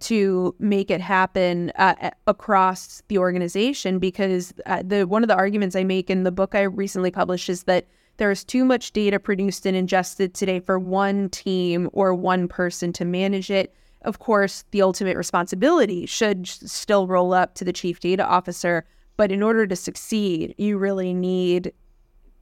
to 0.01 0.55
make 0.59 0.91
it 0.91 1.01
happen 1.01 1.71
uh, 1.77 2.11
across 2.27 3.03
the 3.09 3.19
organization 3.19 3.99
because 3.99 4.53
uh, 4.67 4.83
the 4.85 5.07
one 5.07 5.23
of 5.23 5.29
the 5.29 5.37
arguments 5.37 5.77
I 5.77 5.85
make 5.85 6.11
in 6.11 6.25
the 6.25 6.33
book 6.33 6.55
I 6.55 6.63
recently 6.63 7.11
published 7.11 7.49
is 7.49 7.65
that 7.65 7.87
there's 8.17 8.45
too 8.45 8.65
much 8.65 8.93
data 8.93 9.19
produced 9.19 9.67
and 9.67 9.77
ingested 9.77 10.35
today 10.35 10.61
for 10.61 10.79
one 10.79 11.29
team 11.29 11.89
or 11.93 12.15
one 12.15 12.49
person 12.49 12.93
to 12.95 13.05
manage 13.05 13.51
it 13.51 13.75
of 14.05 14.19
course, 14.19 14.65
the 14.71 14.83
ultimate 14.83 15.17
responsibility 15.17 16.07
should 16.07 16.47
still 16.47 17.07
roll 17.07 17.33
up 17.33 17.55
to 17.55 17.65
the 17.65 17.73
chief 17.73 18.01
data 18.01 18.27
officer. 18.27 18.85
But 19.17 19.31
in 19.31 19.43
order 19.43 19.67
to 19.67 19.77
succeed, 19.77 20.55
you 20.59 20.79
really 20.79 21.15
need 21.15 21.73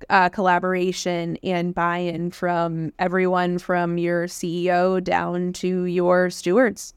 uh, 0.09 0.29
collaboration 0.31 1.37
and 1.43 1.75
buy 1.75 1.99
in 1.99 2.31
from 2.31 2.93
everyone 2.99 3.59
from 3.59 3.99
your 3.99 4.27
CEO 4.27 5.03
down 5.03 5.53
to 5.55 5.85
your 5.85 6.31
stewards. 6.31 6.95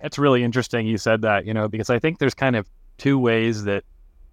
It's 0.00 0.18
really 0.18 0.42
interesting 0.42 0.86
you 0.86 0.98
said 0.98 1.22
that, 1.22 1.46
you 1.46 1.54
know, 1.54 1.68
because 1.68 1.90
I 1.90 1.98
think 1.98 2.18
there's 2.18 2.34
kind 2.34 2.56
of 2.56 2.68
two 2.98 3.18
ways 3.18 3.64
that 3.64 3.84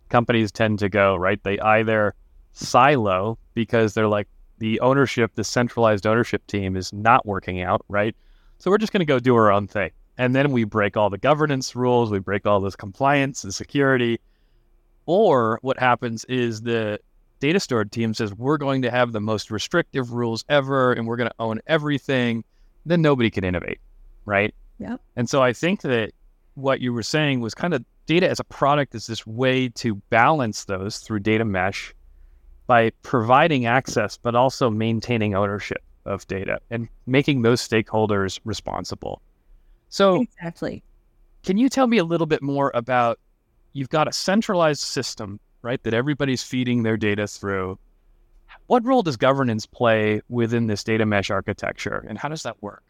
companies 0.09 0.51
tend 0.51 0.79
to 0.79 0.89
go, 0.89 1.15
right? 1.15 1.41
They 1.43 1.59
either 1.59 2.15
silo 2.53 3.37
because 3.53 3.93
they're 3.93 4.07
like 4.07 4.27
the 4.57 4.79
ownership, 4.79 5.31
the 5.35 5.43
centralized 5.43 6.07
ownership 6.07 6.45
team 6.47 6.75
is 6.75 6.91
not 6.91 7.25
working 7.25 7.61
out, 7.61 7.83
right? 7.87 8.15
So 8.59 8.69
we're 8.69 8.77
just 8.77 8.91
going 8.91 8.99
to 8.99 9.05
go 9.05 9.19
do 9.19 9.35
our 9.35 9.51
own 9.51 9.67
thing. 9.67 9.91
And 10.17 10.35
then 10.35 10.51
we 10.51 10.65
break 10.65 10.97
all 10.97 11.09
the 11.09 11.17
governance 11.17 11.75
rules, 11.75 12.11
we 12.11 12.19
break 12.19 12.45
all 12.45 12.59
this 12.59 12.75
compliance 12.75 13.45
and 13.45 13.55
security. 13.55 14.19
Or 15.05 15.59
what 15.61 15.79
happens 15.79 16.25
is 16.25 16.61
the 16.61 16.99
data 17.39 17.59
steward 17.61 17.91
team 17.93 18.13
says, 18.13 18.33
we're 18.33 18.57
going 18.57 18.81
to 18.81 18.91
have 18.91 19.13
the 19.13 19.21
most 19.21 19.49
restrictive 19.49 20.11
rules 20.11 20.43
ever 20.49 20.91
and 20.91 21.07
we're 21.07 21.15
going 21.15 21.29
to 21.29 21.35
own 21.39 21.61
everything. 21.67 22.43
Then 22.85 23.01
nobody 23.01 23.29
can 23.29 23.45
innovate, 23.45 23.79
right? 24.25 24.53
Yeah. 24.77 24.97
And 25.15 25.29
so 25.29 25.41
I 25.41 25.53
think 25.53 25.81
that 25.81 26.11
what 26.55 26.81
you 26.81 26.91
were 26.91 27.03
saying 27.03 27.39
was 27.39 27.55
kind 27.55 27.73
of 27.73 27.85
data 28.07 28.29
as 28.29 28.41
a 28.41 28.43
product 28.43 28.93
is 28.93 29.07
this 29.07 29.25
way 29.25 29.69
to 29.69 29.95
balance 30.09 30.65
those 30.65 30.97
through 30.97 31.21
data 31.21 31.45
mesh 31.45 31.95
by 32.67 32.91
providing 33.03 33.67
access, 33.67 34.17
but 34.17 34.35
also 34.35 34.69
maintaining 34.69 35.33
ownership 35.33 35.81
of 36.09 36.27
data 36.27 36.59
and 36.69 36.89
making 37.05 37.43
those 37.43 37.65
stakeholders 37.65 38.39
responsible. 38.43 39.21
So, 39.87 40.21
exactly. 40.21 40.83
Can 41.43 41.57
you 41.57 41.69
tell 41.69 41.87
me 41.87 41.97
a 41.97 42.03
little 42.03 42.27
bit 42.27 42.41
more 42.41 42.71
about 42.73 43.19
you've 43.71 43.89
got 43.89 44.07
a 44.07 44.11
centralized 44.11 44.81
system, 44.81 45.39
right, 45.61 45.81
that 45.83 45.93
everybody's 45.93 46.43
feeding 46.43 46.83
their 46.83 46.97
data 46.97 47.27
through? 47.27 47.79
What 48.67 48.85
role 48.85 49.03
does 49.03 49.15
governance 49.15 49.65
play 49.65 50.21
within 50.27 50.67
this 50.67 50.83
data 50.83 51.05
mesh 51.05 51.29
architecture 51.29 52.05
and 52.07 52.17
how 52.17 52.29
does 52.29 52.43
that 52.43 52.61
work? 52.61 52.83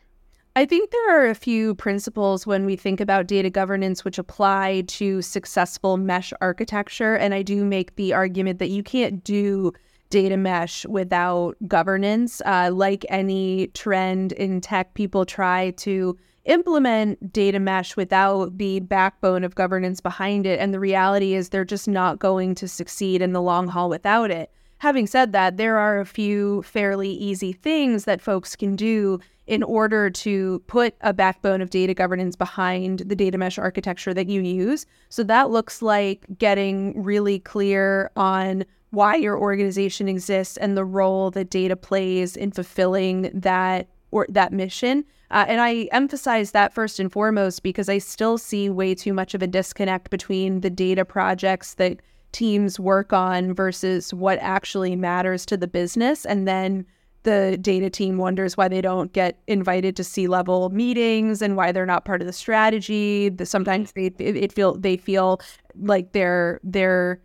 I 0.56 0.66
think 0.66 0.92
there 0.92 1.22
are 1.22 1.30
a 1.30 1.36
few 1.36 1.76
principles 1.76 2.48
when 2.48 2.66
we 2.66 2.76
think 2.76 3.00
about 3.00 3.28
data 3.28 3.50
governance 3.50 4.04
which 4.04 4.18
apply 4.18 4.84
to 4.88 5.22
successful 5.22 5.96
mesh 5.96 6.34
architecture. 6.42 7.16
And 7.16 7.34
I 7.34 7.44
do 7.44 7.64
make 7.64 7.96
the 7.96 8.14
argument 8.14 8.60
that 8.60 8.70
you 8.70 8.84
can't 8.84 9.24
do 9.24 9.72
data 10.10 10.38
mesh 10.38 10.86
without 10.86 11.56
governance. 11.68 12.42
Uh, 12.46 12.70
like 12.74 13.06
any 13.10 13.68
trend 13.68 14.32
in 14.34 14.62
tech, 14.62 14.94
people 14.94 15.26
try 15.26 15.72
to 15.72 16.18
implement 16.46 17.32
data 17.32 17.60
mesh 17.60 17.96
without 17.96 18.58
the 18.58 18.80
backbone 18.80 19.44
of 19.44 19.56
governance 19.56 20.02
behind 20.02 20.46
it. 20.46 20.60
And 20.60 20.74
the 20.74 20.80
reality 20.80 21.34
is 21.34 21.50
they're 21.50 21.66
just 21.66 21.88
not 21.88 22.20
going 22.20 22.56
to 22.56 22.68
succeed 22.68 23.22
in 23.22 23.34
the 23.34 23.42
long 23.42 23.68
haul 23.68 23.90
without 23.90 24.32
it. 24.32 24.52
Having 24.80 25.08
said 25.08 25.34
that, 25.34 25.58
there 25.58 25.78
are 25.78 26.00
a 26.00 26.06
few 26.06 26.64
fairly 26.64 27.10
easy 27.10 27.52
things 27.52 28.06
that 28.06 28.22
folks 28.22 28.56
can 28.56 28.76
do 28.76 29.20
in 29.46 29.62
order 29.64 30.10
to 30.12 30.60
put 30.68 30.96
a 31.02 31.12
backbone 31.12 31.60
of 31.60 31.70
data 31.70 31.94
governance 31.94 32.36
behind 32.36 33.00
the 33.00 33.16
data 33.16 33.38
mesh 33.38 33.58
architecture 33.58 34.14
that 34.14 34.28
you 34.28 34.42
use. 34.42 34.86
So 35.10 35.24
that 35.24 35.50
looks 35.50 35.82
like 35.82 36.26
getting 36.38 37.02
really 37.02 37.40
clear 37.40 38.12
on 38.16 38.64
why 38.92 39.16
your 39.16 39.38
organization 39.38 40.08
exists 40.08 40.58
and 40.58 40.76
the 40.76 40.86
role 40.86 41.32
that 41.32 41.50
data 41.50 41.76
plays 41.76 42.36
in 42.36 42.52
fulfilling 42.52 43.30
that 43.34 43.88
or 44.12 44.26
that 44.30 44.52
mission. 44.52 45.06
Uh, 45.32 45.46
and 45.48 45.62
I 45.62 45.88
emphasize 45.92 46.52
that 46.52 46.74
first 46.74 47.00
and 47.00 47.12
foremost 47.12 47.62
because 47.62 47.88
I 47.88 48.00
still 48.00 48.38
see 48.38 48.70
way 48.70 48.96
too 48.96 49.14
much 49.14 49.36
of 49.36 49.44
a 49.44 49.48
disconnect 49.48 50.10
between 50.10 50.62
the 50.62 50.72
data 50.72 51.06
projects 51.06 51.76
that 51.76 52.02
teams 52.32 52.80
work 52.80 53.14
on 53.14 53.54
versus 53.54 54.14
what 54.14 54.40
actually 54.40 54.96
matters 54.96 55.46
to 55.48 55.58
the 55.58 55.68
business. 55.68 56.26
And 56.26 56.48
then 56.48 56.86
the 57.24 57.58
data 57.62 57.90
team 57.90 58.18
wonders 58.18 58.56
why 58.56 58.68
they 58.68 58.82
don't 58.82 59.12
get 59.14 59.40
invited 59.48 59.96
to 59.98 60.04
C 60.04 60.28
level 60.28 60.70
meetings 60.70 61.42
and 61.42 61.58
why 61.58 61.72
they're 61.72 61.86
not 61.86 62.06
part 62.06 62.22
of 62.22 62.28
the 62.28 62.34
strategy. 62.34 63.32
Sometimes 63.44 63.92
they 63.92 64.14
it 64.18 64.54
feel 64.54 64.76
they 64.76 64.98
feel 64.98 65.42
like 65.76 66.14
they're 66.14 66.60
they're 66.64 67.20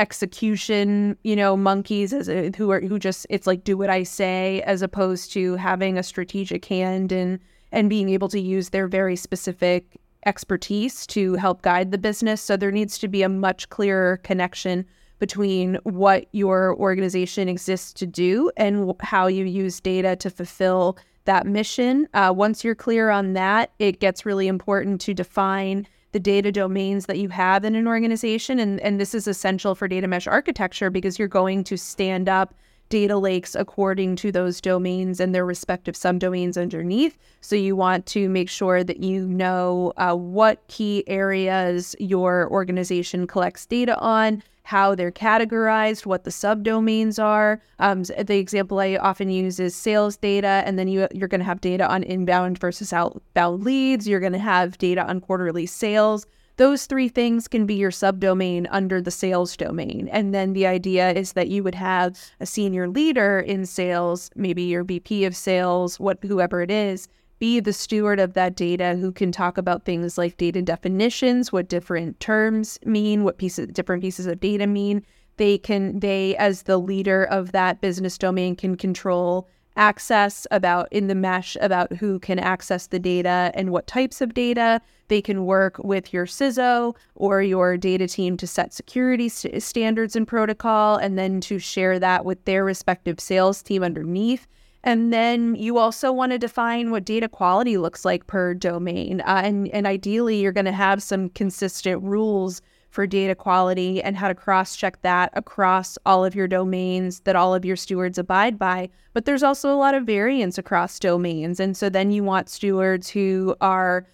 execution, 0.00 1.16
you 1.24 1.36
know, 1.36 1.58
monkeys 1.58 2.14
as 2.14 2.28
a, 2.28 2.50
who 2.56 2.70
are 2.70 2.80
who 2.80 2.98
just 2.98 3.26
it's 3.28 3.46
like 3.46 3.64
do 3.64 3.76
what 3.76 3.90
I 3.90 4.02
say 4.02 4.62
as 4.62 4.80
opposed 4.80 5.30
to 5.34 5.56
having 5.56 5.98
a 5.98 6.02
strategic 6.02 6.64
hand 6.64 7.12
and 7.12 7.38
and 7.70 7.90
being 7.90 8.08
able 8.08 8.28
to 8.30 8.40
use 8.40 8.70
their 8.70 8.88
very 8.88 9.14
specific 9.14 9.84
expertise 10.24 11.06
to 11.08 11.34
help 11.34 11.62
guide 11.62 11.90
the 11.90 11.98
business. 11.98 12.40
So 12.40 12.56
there 12.56 12.72
needs 12.72 12.98
to 12.98 13.08
be 13.08 13.22
a 13.22 13.28
much 13.28 13.68
clearer 13.68 14.16
connection 14.18 14.86
between 15.18 15.78
what 15.84 16.26
your 16.32 16.74
organization 16.76 17.48
exists 17.48 17.92
to 17.92 18.06
do 18.06 18.50
and 18.56 18.94
how 19.00 19.26
you 19.26 19.44
use 19.44 19.80
data 19.80 20.16
to 20.16 20.30
fulfill 20.30 20.96
that 21.26 21.46
mission. 21.46 22.08
Uh, 22.14 22.32
once 22.34 22.64
you're 22.64 22.74
clear 22.74 23.10
on 23.10 23.34
that, 23.34 23.70
it 23.78 24.00
gets 24.00 24.24
really 24.24 24.48
important 24.48 25.00
to 25.02 25.12
define 25.12 25.86
the 26.12 26.20
data 26.20 26.50
domains 26.50 27.06
that 27.06 27.18
you 27.18 27.28
have 27.28 27.64
in 27.64 27.74
an 27.74 27.86
organization. 27.86 28.58
And, 28.58 28.80
and 28.80 29.00
this 29.00 29.14
is 29.14 29.26
essential 29.26 29.74
for 29.74 29.88
data 29.88 30.08
mesh 30.08 30.26
architecture 30.26 30.90
because 30.90 31.18
you're 31.18 31.28
going 31.28 31.64
to 31.64 31.76
stand 31.76 32.28
up 32.28 32.54
data 32.90 33.16
lakes 33.16 33.54
according 33.54 34.16
to 34.16 34.30
those 34.30 34.60
domains 34.60 35.20
and 35.20 35.34
their 35.34 35.46
respective 35.46 35.94
subdomains 35.94 36.60
underneath. 36.60 37.16
So 37.40 37.56
you 37.56 37.74
want 37.74 38.04
to 38.06 38.28
make 38.28 38.50
sure 38.50 38.84
that 38.84 39.02
you 39.02 39.26
know 39.26 39.94
uh, 39.96 40.14
what 40.14 40.66
key 40.68 41.04
areas 41.06 41.96
your 41.98 42.50
organization 42.50 43.26
collects 43.26 43.64
data 43.64 43.98
on, 43.98 44.42
how 44.64 44.94
they're 44.94 45.10
categorized, 45.10 46.04
what 46.04 46.24
the 46.24 46.30
subdomains 46.30 47.22
are. 47.22 47.60
Um, 47.78 48.02
the 48.02 48.38
example 48.38 48.78
I 48.78 48.96
often 48.96 49.30
use 49.30 49.58
is 49.58 49.74
sales 49.74 50.16
data, 50.16 50.62
and 50.66 50.78
then 50.78 50.86
you, 50.86 51.08
you're 51.14 51.28
going 51.28 51.40
to 51.40 51.44
have 51.44 51.60
data 51.60 51.90
on 51.90 52.02
inbound 52.02 52.58
versus 52.58 52.92
outbound 52.92 53.64
leads. 53.64 54.06
You're 54.06 54.20
going 54.20 54.32
to 54.32 54.38
have 54.38 54.78
data 54.78 55.04
on 55.06 55.20
quarterly 55.20 55.66
sales. 55.66 56.26
Those 56.56 56.86
three 56.86 57.08
things 57.08 57.48
can 57.48 57.64
be 57.64 57.74
your 57.74 57.90
subdomain 57.90 58.66
under 58.70 59.00
the 59.00 59.10
sales 59.10 59.56
domain. 59.56 60.08
And 60.12 60.34
then 60.34 60.52
the 60.52 60.66
idea 60.66 61.10
is 61.12 61.32
that 61.32 61.48
you 61.48 61.62
would 61.62 61.74
have 61.74 62.18
a 62.38 62.46
senior 62.46 62.88
leader 62.88 63.40
in 63.40 63.64
sales, 63.64 64.30
maybe 64.36 64.62
your 64.62 64.84
VP 64.84 65.24
of 65.24 65.34
sales, 65.34 65.98
what 65.98 66.18
whoever 66.22 66.60
it 66.60 66.70
is, 66.70 67.08
be 67.38 67.58
the 67.58 67.72
steward 67.72 68.20
of 68.20 68.34
that 68.34 68.54
data 68.54 68.96
who 69.00 69.10
can 69.10 69.32
talk 69.32 69.56
about 69.56 69.84
things 69.84 70.18
like 70.18 70.36
data 70.36 70.60
definitions, 70.60 71.50
what 71.50 71.68
different 71.68 72.20
terms 72.20 72.78
mean, 72.84 73.24
what 73.24 73.38
pieces 73.38 73.68
different 73.68 74.02
pieces 74.02 74.26
of 74.26 74.38
data 74.38 74.66
mean. 74.66 75.04
They 75.38 75.56
can 75.56 76.00
they 76.00 76.36
as 76.36 76.64
the 76.64 76.76
leader 76.76 77.24
of 77.24 77.52
that 77.52 77.80
business 77.80 78.18
domain 78.18 78.54
can 78.54 78.76
control 78.76 79.48
access 79.76 80.46
about 80.50 80.88
in 80.92 81.06
the 81.06 81.14
mesh 81.14 81.56
about 81.60 81.92
who 81.94 82.18
can 82.18 82.38
access 82.38 82.88
the 82.88 82.98
data 82.98 83.50
and 83.54 83.70
what 83.70 83.86
types 83.86 84.20
of 84.20 84.34
data. 84.34 84.80
They 85.08 85.22
can 85.22 85.44
work 85.44 85.78
with 85.78 86.12
your 86.12 86.26
CISO 86.26 86.94
or 87.14 87.42
your 87.42 87.76
data 87.76 88.06
team 88.06 88.36
to 88.36 88.46
set 88.46 88.72
security 88.72 89.28
st- 89.28 89.62
standards 89.62 90.14
and 90.14 90.26
protocol, 90.26 90.96
and 90.96 91.18
then 91.18 91.40
to 91.42 91.58
share 91.58 91.98
that 91.98 92.24
with 92.24 92.44
their 92.44 92.64
respective 92.64 93.18
sales 93.18 93.62
team 93.62 93.82
underneath. 93.82 94.46
And 94.82 95.12
then 95.12 95.56
you 95.56 95.78
also 95.78 96.10
want 96.10 96.32
to 96.32 96.38
define 96.38 96.90
what 96.90 97.04
data 97.04 97.28
quality 97.28 97.76
looks 97.76 98.04
like 98.04 98.26
per 98.26 98.54
domain. 98.54 99.20
Uh, 99.22 99.42
and, 99.44 99.68
and 99.68 99.86
ideally, 99.86 100.40
you're 100.40 100.52
going 100.52 100.64
to 100.64 100.72
have 100.72 101.02
some 101.02 101.28
consistent 101.30 102.02
rules 102.02 102.62
for 102.90 103.06
data 103.06 103.34
quality 103.34 104.02
and 104.02 104.16
how 104.16 104.28
to 104.28 104.34
cross 104.34 104.76
check 104.76 105.00
that 105.02 105.30
across 105.34 105.96
all 106.04 106.24
of 106.24 106.34
your 106.34 106.48
domains 106.48 107.20
that 107.20 107.36
all 107.36 107.54
of 107.54 107.64
your 107.64 107.76
stewards 107.76 108.18
abide 108.18 108.58
by. 108.58 108.90
But 109.12 109.24
there's 109.24 109.44
also 109.44 109.72
a 109.72 109.78
lot 109.78 109.94
of 109.94 110.04
variance 110.04 110.58
across 110.58 110.98
domains. 110.98 111.60
And 111.60 111.76
so 111.76 111.88
then 111.88 112.10
you 112.10 112.24
want 112.24 112.48
stewards 112.48 113.08
who 113.08 113.56
are 113.60 114.06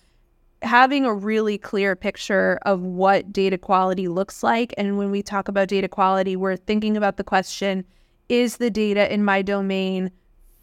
having 0.62 1.04
a 1.04 1.14
really 1.14 1.59
clear 1.59 1.97
picture 1.97 2.59
of 2.62 2.83
what 2.83 3.33
data 3.33 3.56
quality 3.56 4.09
looks 4.09 4.42
like. 4.42 4.75
And 4.76 4.99
when 4.99 5.11
we 5.11 5.23
talk 5.23 5.49
about 5.49 5.68
data 5.68 5.88
quality, 5.88 6.37
we're 6.37 6.56
thinking 6.56 6.97
about 6.97 7.16
the 7.16 7.25
question 7.25 7.85
is 8.28 8.59
the 8.59 8.71
data 8.71 9.12
in 9.12 9.25
my 9.25 9.40
domain 9.40 10.11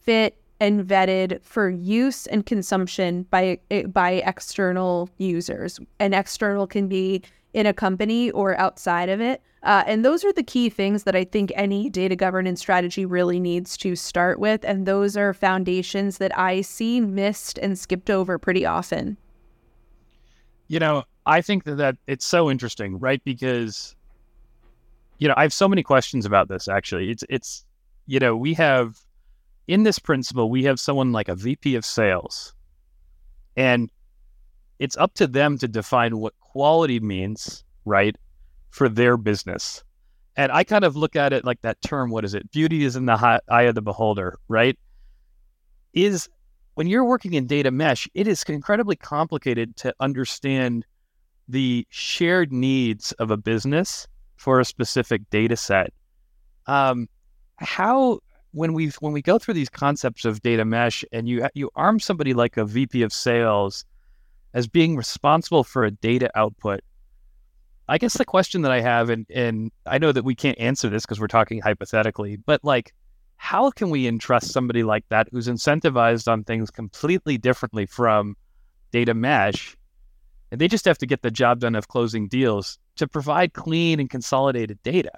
fit 0.01 0.37
and 0.59 0.85
vetted 0.85 1.41
for 1.43 1.69
use 1.69 2.27
and 2.27 2.45
consumption 2.45 3.23
by 3.23 3.59
by 3.87 4.11
external 4.25 5.09
users. 5.17 5.79
And 5.99 6.13
external 6.13 6.67
can 6.67 6.87
be 6.87 7.23
in 7.53 7.65
a 7.65 7.73
company 7.73 8.31
or 8.31 8.57
outside 8.59 9.09
of 9.09 9.21
it. 9.21 9.41
Uh, 9.63 9.83
and 9.87 10.03
those 10.03 10.25
are 10.25 10.33
the 10.33 10.43
key 10.43 10.69
things 10.69 11.03
that 11.03 11.15
I 11.15 11.23
think 11.23 11.51
any 11.55 11.89
data 11.89 12.15
governance 12.15 12.59
strategy 12.59 13.05
really 13.05 13.39
needs 13.39 13.77
to 13.77 13.95
start 13.95 14.39
with. 14.39 14.65
And 14.65 14.85
those 14.85 15.15
are 15.15 15.33
foundations 15.33 16.17
that 16.17 16.37
I 16.37 16.61
see 16.61 16.99
missed 16.99 17.57
and 17.59 17.79
skipped 17.79 18.09
over 18.09 18.37
pretty 18.37 18.65
often. 18.65 19.17
You 20.67 20.79
know, 20.79 21.03
I 21.25 21.41
think 21.41 21.63
that, 21.63 21.75
that 21.75 21.97
it's 22.07 22.25
so 22.25 22.51
interesting, 22.51 22.99
right? 22.99 23.23
Because, 23.23 23.95
you 25.19 25.27
know, 25.27 25.33
I 25.37 25.43
have 25.43 25.53
so 25.53 25.69
many 25.69 25.83
questions 25.83 26.25
about 26.25 26.49
this 26.49 26.67
actually. 26.67 27.09
It's, 27.09 27.23
it's, 27.29 27.65
you 28.05 28.19
know, 28.19 28.35
we 28.35 28.53
have 28.55 28.99
in 29.67 29.83
this 29.83 29.99
principle, 29.99 30.49
we 30.49 30.63
have 30.63 30.79
someone 30.79 31.11
like 31.11 31.29
a 31.29 31.35
VP 31.35 31.75
of 31.75 31.85
sales, 31.85 32.53
and 33.55 33.89
it's 34.83 34.97
up 34.97 35.13
to 35.13 35.27
them 35.27 35.57
to 35.57 35.65
define 35.65 36.17
what 36.17 36.37
quality 36.41 36.99
means, 36.99 37.63
right, 37.85 38.17
for 38.69 38.89
their 38.89 39.15
business. 39.15 39.81
And 40.35 40.51
I 40.51 40.65
kind 40.65 40.83
of 40.83 40.97
look 40.97 41.15
at 41.15 41.31
it 41.31 41.45
like 41.45 41.61
that 41.61 41.81
term, 41.81 42.11
what 42.11 42.25
is 42.25 42.33
it? 42.33 42.51
Beauty 42.51 42.83
is 42.83 42.97
in 42.97 43.05
the 43.05 43.41
eye 43.49 43.61
of 43.61 43.75
the 43.75 43.81
beholder, 43.81 44.37
right? 44.49 44.77
Is 45.93 46.27
when 46.73 46.87
you're 46.87 47.05
working 47.05 47.33
in 47.33 47.47
data 47.47 47.71
mesh, 47.71 48.09
it 48.13 48.27
is 48.27 48.43
incredibly 48.43 48.97
complicated 48.97 49.77
to 49.77 49.95
understand 50.01 50.85
the 51.47 51.87
shared 51.89 52.51
needs 52.51 53.13
of 53.13 53.31
a 53.31 53.37
business 53.37 54.05
for 54.35 54.59
a 54.59 54.65
specific 54.65 55.21
data 55.29 55.55
set. 55.55 55.93
Um, 56.67 57.07
how 57.55 58.19
when 58.51 58.73
we 58.73 58.89
when 58.99 59.13
we 59.13 59.21
go 59.21 59.39
through 59.39 59.53
these 59.53 59.69
concepts 59.69 60.25
of 60.25 60.41
data 60.41 60.65
mesh 60.65 61.05
and 61.13 61.29
you 61.29 61.47
you 61.53 61.69
arm 61.77 62.01
somebody 62.01 62.33
like 62.33 62.57
a 62.57 62.65
VP 62.65 63.01
of 63.01 63.13
sales 63.13 63.85
as 64.53 64.67
being 64.67 64.95
responsible 64.95 65.63
for 65.63 65.83
a 65.83 65.91
data 65.91 66.29
output, 66.35 66.81
I 67.87 67.97
guess 67.97 68.17
the 68.17 68.25
question 68.25 68.61
that 68.61 68.71
I 68.71 68.79
have, 68.79 69.09
and 69.09 69.25
and 69.29 69.71
I 69.85 69.97
know 69.97 70.11
that 70.11 70.23
we 70.23 70.35
can't 70.35 70.59
answer 70.59 70.89
this 70.89 71.03
because 71.03 71.19
we're 71.19 71.27
talking 71.27 71.59
hypothetically, 71.59 72.37
but 72.37 72.63
like, 72.63 72.93
how 73.35 73.71
can 73.71 73.89
we 73.89 74.07
entrust 74.07 74.51
somebody 74.51 74.83
like 74.83 75.03
that 75.09 75.27
who's 75.31 75.47
incentivized 75.47 76.31
on 76.31 76.43
things 76.43 76.71
completely 76.71 77.37
differently 77.37 77.85
from 77.85 78.37
data 78.91 79.13
mesh, 79.13 79.75
and 80.51 80.61
they 80.61 80.67
just 80.67 80.85
have 80.85 80.97
to 80.99 81.05
get 81.05 81.23
the 81.23 81.31
job 81.31 81.59
done 81.59 81.75
of 81.75 81.89
closing 81.89 82.27
deals 82.27 82.77
to 82.95 83.07
provide 83.07 83.53
clean 83.53 83.99
and 83.99 84.09
consolidated 84.09 84.81
data? 84.83 85.11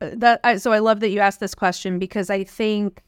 Uh, 0.00 0.10
that 0.14 0.60
so 0.60 0.72
I 0.72 0.80
love 0.80 1.00
that 1.00 1.08
you 1.10 1.20
asked 1.20 1.40
this 1.40 1.54
question 1.54 1.98
because 1.98 2.28
I 2.28 2.44
think 2.44 3.02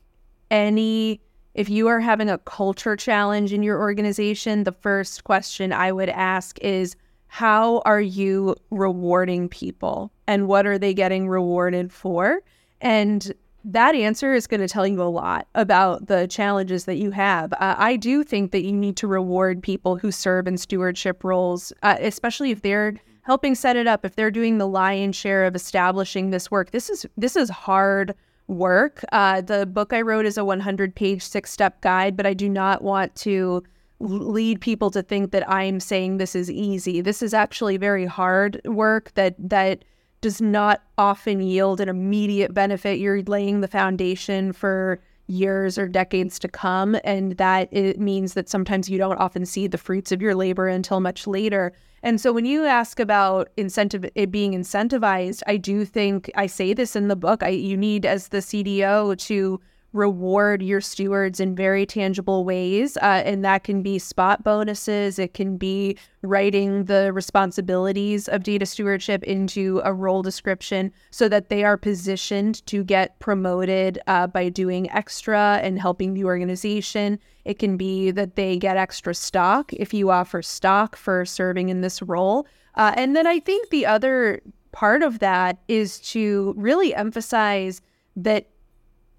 any 0.50 1.20
if 1.54 1.68
you 1.68 1.88
are 1.88 2.00
having 2.00 2.28
a 2.28 2.38
culture 2.38 2.96
challenge 2.96 3.52
in 3.52 3.62
your 3.62 3.78
organization, 3.78 4.64
the 4.64 4.72
first 4.72 5.24
question 5.24 5.72
I 5.72 5.92
would 5.92 6.08
ask 6.08 6.58
is 6.60 6.96
how 7.26 7.80
are 7.84 8.00
you 8.00 8.54
rewarding 8.70 9.48
people 9.48 10.12
and 10.26 10.48
what 10.48 10.66
are 10.66 10.78
they 10.78 10.92
getting 10.94 11.28
rewarded 11.28 11.92
for? 11.92 12.42
And 12.80 13.32
that 13.64 13.94
answer 13.94 14.34
is 14.34 14.46
going 14.46 14.60
to 14.60 14.68
tell 14.68 14.86
you 14.86 15.00
a 15.02 15.04
lot 15.04 15.46
about 15.54 16.08
the 16.08 16.26
challenges 16.26 16.84
that 16.84 16.96
you 16.96 17.10
have. 17.12 17.52
Uh, 17.54 17.76
I 17.78 17.96
do 17.96 18.24
think 18.24 18.50
that 18.50 18.64
you 18.64 18.72
need 18.72 18.96
to 18.98 19.06
reward 19.06 19.62
people 19.62 19.96
who 19.96 20.10
serve 20.10 20.46
in 20.46 20.58
stewardship 20.58 21.22
roles, 21.22 21.72
uh, 21.82 21.96
especially 22.00 22.50
if 22.50 22.62
they're 22.62 22.94
helping 23.22 23.54
set 23.54 23.76
it 23.76 23.86
up 23.86 24.04
if 24.04 24.16
they're 24.16 24.30
doing 24.30 24.58
the 24.58 24.66
lion's 24.66 25.16
share 25.16 25.44
of 25.44 25.54
establishing 25.54 26.30
this 26.30 26.50
work 26.50 26.70
this 26.72 26.90
is 26.90 27.06
this 27.16 27.36
is 27.36 27.48
hard 27.48 28.14
work. 28.52 29.04
Uh, 29.12 29.40
the 29.40 29.66
book 29.66 29.92
i 29.92 30.00
wrote 30.00 30.26
is 30.26 30.38
a 30.38 30.44
100 30.44 30.94
page 30.94 31.22
six 31.22 31.50
step 31.50 31.80
guide 31.80 32.16
but 32.16 32.26
i 32.26 32.34
do 32.34 32.48
not 32.48 32.82
want 32.82 33.14
to 33.16 33.62
lead 33.98 34.60
people 34.60 34.90
to 34.90 35.02
think 35.02 35.30
that 35.30 35.48
i'm 35.48 35.78
saying 35.80 36.18
this 36.18 36.34
is 36.34 36.50
easy. 36.50 37.00
This 37.00 37.22
is 37.22 37.34
actually 37.34 37.76
very 37.76 38.06
hard 38.06 38.60
work 38.64 39.12
that 39.14 39.34
that 39.38 39.84
does 40.20 40.40
not 40.40 40.82
often 40.98 41.40
yield 41.40 41.80
an 41.80 41.88
immediate 41.88 42.54
benefit. 42.54 42.98
You're 42.98 43.22
laying 43.22 43.60
the 43.60 43.68
foundation 43.68 44.52
for 44.52 45.00
years 45.32 45.78
or 45.78 45.88
decades 45.88 46.38
to 46.38 46.48
come 46.48 46.96
and 47.04 47.36
that 47.38 47.68
it 47.72 47.98
means 47.98 48.34
that 48.34 48.48
sometimes 48.48 48.90
you 48.90 48.98
don't 48.98 49.18
often 49.18 49.46
see 49.46 49.66
the 49.66 49.78
fruits 49.78 50.12
of 50.12 50.20
your 50.20 50.34
labor 50.34 50.68
until 50.68 51.00
much 51.00 51.26
later 51.26 51.72
and 52.02 52.20
so 52.20 52.32
when 52.32 52.44
you 52.44 52.64
ask 52.64 52.98
about 52.98 53.48
incentive 53.56 54.04
it 54.16 54.32
being 54.32 54.52
incentivized, 54.52 55.42
I 55.46 55.56
do 55.56 55.84
think 55.84 56.30
I 56.34 56.46
say 56.46 56.74
this 56.74 56.96
in 56.96 57.06
the 57.06 57.16
book. 57.16 57.42
I 57.42 57.50
you 57.50 57.76
need 57.76 58.04
as 58.04 58.28
the 58.28 58.38
CDO 58.38 59.16
to 59.26 59.60
reward 59.92 60.62
your 60.62 60.80
stewards 60.80 61.40
in 61.40 61.54
very 61.54 61.84
tangible 61.84 62.44
ways. 62.44 62.96
Uh, 62.98 63.22
and 63.24 63.44
that 63.44 63.64
can 63.64 63.82
be 63.82 63.98
spot 63.98 64.42
bonuses, 64.42 65.18
it 65.18 65.34
can 65.34 65.56
be 65.56 65.96
writing 66.22 66.84
the 66.84 67.12
responsibilities 67.12 68.28
of 68.28 68.42
data 68.42 68.64
stewardship 68.64 69.22
into 69.24 69.80
a 69.84 69.92
role 69.92 70.22
description 70.22 70.92
so 71.10 71.28
that 71.28 71.48
they 71.48 71.64
are 71.64 71.76
positioned 71.76 72.64
to 72.66 72.84
get 72.84 73.18
promoted 73.18 73.98
uh, 74.06 74.26
by 74.26 74.48
doing 74.48 74.90
extra 74.90 75.58
and 75.62 75.80
helping 75.80 76.14
the 76.14 76.24
organization. 76.24 77.18
It 77.44 77.58
can 77.58 77.76
be 77.76 78.10
that 78.12 78.36
they 78.36 78.56
get 78.56 78.76
extra 78.76 79.14
stock 79.14 79.72
if 79.72 79.92
you 79.92 80.10
offer 80.10 80.42
stock 80.42 80.96
for 80.96 81.24
serving 81.24 81.68
in 81.68 81.80
this 81.80 82.00
role. 82.00 82.46
Uh, 82.74 82.92
and 82.96 83.14
then 83.14 83.26
I 83.26 83.40
think 83.40 83.70
the 83.70 83.84
other 83.84 84.40
part 84.70 85.02
of 85.02 85.18
that 85.18 85.58
is 85.68 85.98
to 85.98 86.54
really 86.56 86.94
emphasize 86.94 87.82
that 88.16 88.48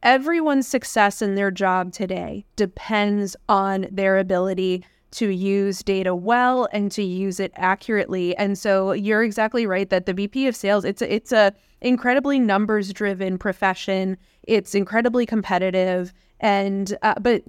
everyone's 0.04 0.68
success 0.68 1.22
in 1.22 1.36
their 1.36 1.50
job 1.50 1.92
today 1.92 2.46
depends 2.56 3.36
on 3.50 3.88
their 3.89 4.18
ability 4.18 4.86
to 5.12 5.30
use 5.30 5.84
data 5.84 6.13
well 6.13 6.68
and 6.74 6.92
to 6.92 7.04
use 7.04 7.39
it 7.39 7.52
accurately. 7.56 8.36
And 8.36 8.58
so 8.58 8.92
you're 8.92 9.24
exactly 9.24 9.66
right 9.66 9.89
that 9.89 10.06
the 10.06 10.13
VP 10.13 10.48
of 10.48 10.56
sales 10.56 10.86
it's 10.86 11.02
a, 11.02 11.13
it's 11.13 11.32
a 11.32 11.54
incredibly 11.82 12.39
numbers 12.39 12.92
driven 12.92 13.38
profession. 13.38 14.18
It's 14.44 14.76
incredibly 14.76 15.26
competitive 15.26 16.13
and 16.39 16.98
uh, 17.04 17.16
but 17.22 17.44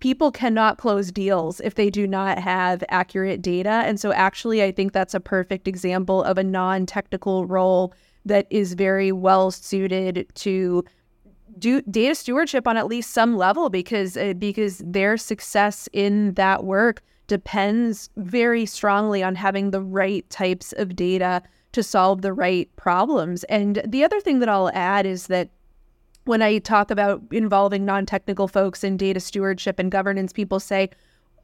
people 0.00 0.30
cannot 0.30 0.76
close 0.76 1.10
deals 1.10 1.58
if 1.60 1.74
they 1.74 1.88
do 1.88 2.06
not 2.06 2.38
have 2.38 2.84
accurate 2.90 3.40
data. 3.40 3.70
And 3.70 3.98
so 3.98 4.12
actually 4.12 4.62
I 4.62 4.70
think 4.70 4.92
that's 4.92 5.14
a 5.14 5.20
perfect 5.20 5.66
example 5.66 6.22
of 6.22 6.36
a 6.36 6.44
non-technical 6.44 7.46
role 7.46 7.94
that 8.26 8.46
is 8.50 8.74
very 8.74 9.10
well 9.10 9.50
suited 9.50 10.26
to 10.34 10.84
do 11.58 11.82
data 11.82 12.14
stewardship 12.14 12.66
on 12.66 12.76
at 12.76 12.86
least 12.86 13.12
some 13.12 13.36
level 13.36 13.70
because 13.70 14.16
uh, 14.16 14.34
because 14.34 14.78
their 14.78 15.16
success 15.16 15.88
in 15.92 16.34
that 16.34 16.64
work 16.64 17.02
depends 17.26 18.10
very 18.16 18.66
strongly 18.66 19.22
on 19.22 19.34
having 19.34 19.70
the 19.70 19.82
right 19.82 20.28
types 20.30 20.72
of 20.74 20.94
data 20.94 21.42
to 21.72 21.82
solve 21.82 22.22
the 22.22 22.32
right 22.32 22.74
problems. 22.76 23.44
And 23.44 23.82
the 23.86 24.04
other 24.04 24.20
thing 24.20 24.38
that 24.38 24.48
I'll 24.48 24.70
add 24.70 25.06
is 25.06 25.26
that 25.26 25.50
when 26.24 26.42
I 26.42 26.58
talk 26.58 26.90
about 26.90 27.22
involving 27.30 27.84
non-technical 27.84 28.48
folks 28.48 28.82
in 28.82 28.96
data 28.96 29.20
stewardship 29.20 29.78
and 29.78 29.90
governance, 29.90 30.32
people 30.32 30.58
say, 30.58 30.90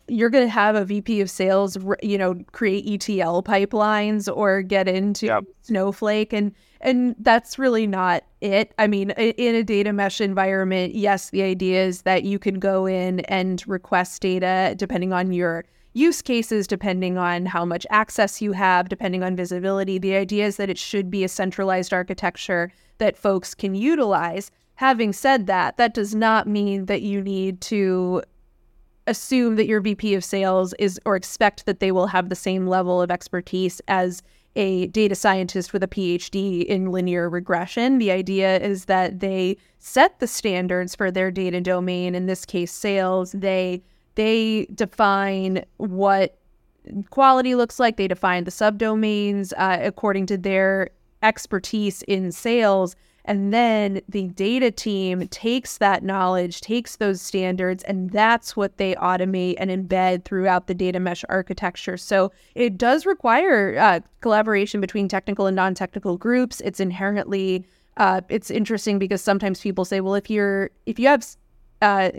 you're 0.08 0.30
going 0.30 0.44
to 0.44 0.50
have 0.50 0.74
a 0.74 0.84
VP 0.84 1.20
of 1.20 1.30
sales, 1.30 1.76
you 2.02 2.18
know, 2.18 2.34
create 2.52 2.86
ETL 2.86 3.42
pipelines 3.42 4.34
or 4.34 4.62
get 4.62 4.88
into 4.88 5.26
yep. 5.26 5.44
Snowflake, 5.62 6.32
and 6.32 6.52
and 6.80 7.14
that's 7.20 7.58
really 7.58 7.86
not 7.86 8.24
it. 8.40 8.72
I 8.78 8.88
mean, 8.88 9.10
in 9.10 9.54
a 9.54 9.62
data 9.62 9.92
mesh 9.92 10.20
environment, 10.20 10.94
yes, 10.94 11.30
the 11.30 11.42
idea 11.42 11.84
is 11.84 12.02
that 12.02 12.24
you 12.24 12.38
can 12.38 12.58
go 12.58 12.86
in 12.86 13.20
and 13.20 13.62
request 13.68 14.22
data 14.22 14.74
depending 14.76 15.12
on 15.12 15.32
your 15.32 15.64
use 15.94 16.22
cases, 16.22 16.66
depending 16.66 17.18
on 17.18 17.46
how 17.46 17.64
much 17.64 17.86
access 17.90 18.40
you 18.42 18.52
have, 18.52 18.88
depending 18.88 19.22
on 19.22 19.36
visibility. 19.36 19.98
The 19.98 20.16
idea 20.16 20.46
is 20.46 20.56
that 20.56 20.70
it 20.70 20.78
should 20.78 21.10
be 21.10 21.22
a 21.22 21.28
centralized 21.28 21.92
architecture 21.92 22.72
that 22.98 23.16
folks 23.16 23.54
can 23.54 23.74
utilize. 23.74 24.50
having 24.76 25.12
said 25.12 25.46
that, 25.46 25.76
that 25.76 25.94
does 25.94 26.12
not 26.14 26.48
mean 26.48 26.86
that 26.86 27.02
you 27.02 27.22
need 27.22 27.60
to 27.60 28.22
assume 29.06 29.56
that 29.56 29.66
your 29.66 29.80
VP 29.80 30.14
of 30.14 30.24
sales 30.24 30.74
is 30.78 31.00
or 31.04 31.16
expect 31.16 31.66
that 31.66 31.80
they 31.80 31.92
will 31.92 32.06
have 32.06 32.28
the 32.28 32.34
same 32.34 32.66
level 32.66 33.02
of 33.02 33.10
expertise 33.10 33.80
as 33.88 34.22
a 34.54 34.86
data 34.88 35.14
scientist 35.14 35.72
with 35.72 35.82
a 35.82 35.88
PhD 35.88 36.64
in 36.64 36.92
linear 36.92 37.28
regression. 37.28 37.98
The 37.98 38.10
idea 38.10 38.58
is 38.58 38.84
that 38.84 39.20
they 39.20 39.56
set 39.78 40.20
the 40.20 40.26
standards 40.26 40.94
for 40.94 41.10
their 41.10 41.30
data 41.30 41.60
domain, 41.60 42.14
in 42.14 42.26
this 42.26 42.44
case 42.44 42.72
sales. 42.72 43.32
They 43.32 43.82
they 44.14 44.66
define 44.74 45.64
what 45.78 46.38
quality 47.10 47.54
looks 47.54 47.80
like. 47.80 47.96
They 47.96 48.08
define 48.08 48.44
the 48.44 48.50
subdomains 48.50 49.52
uh, 49.56 49.78
according 49.80 50.26
to 50.26 50.36
their 50.36 50.90
expertise 51.22 52.02
in 52.02 52.30
sales 52.30 52.94
and 53.24 53.52
then 53.52 54.00
the 54.08 54.28
data 54.28 54.70
team 54.70 55.28
takes 55.28 55.78
that 55.78 56.02
knowledge, 56.02 56.60
takes 56.60 56.96
those 56.96 57.20
standards, 57.20 57.84
and 57.84 58.10
that's 58.10 58.56
what 58.56 58.78
they 58.78 58.94
automate 58.96 59.54
and 59.58 59.70
embed 59.70 60.24
throughout 60.24 60.66
the 60.66 60.74
data 60.74 60.98
mesh 60.98 61.24
architecture. 61.28 61.96
So 61.96 62.32
it 62.54 62.76
does 62.76 63.06
require 63.06 63.78
uh, 63.78 64.00
collaboration 64.20 64.80
between 64.80 65.08
technical 65.08 65.46
and 65.46 65.54
non 65.54 65.74
technical 65.74 66.16
groups. 66.16 66.60
It's 66.62 66.80
inherently 66.80 67.64
uh, 67.96 68.22
it's 68.28 68.50
interesting 68.50 68.98
because 68.98 69.22
sometimes 69.22 69.60
people 69.60 69.84
say, 69.84 70.00
well, 70.00 70.14
if 70.14 70.30
you're 70.30 70.70
if 70.86 70.98
you 70.98 71.08
have 71.08 71.26
uh, 71.80 72.10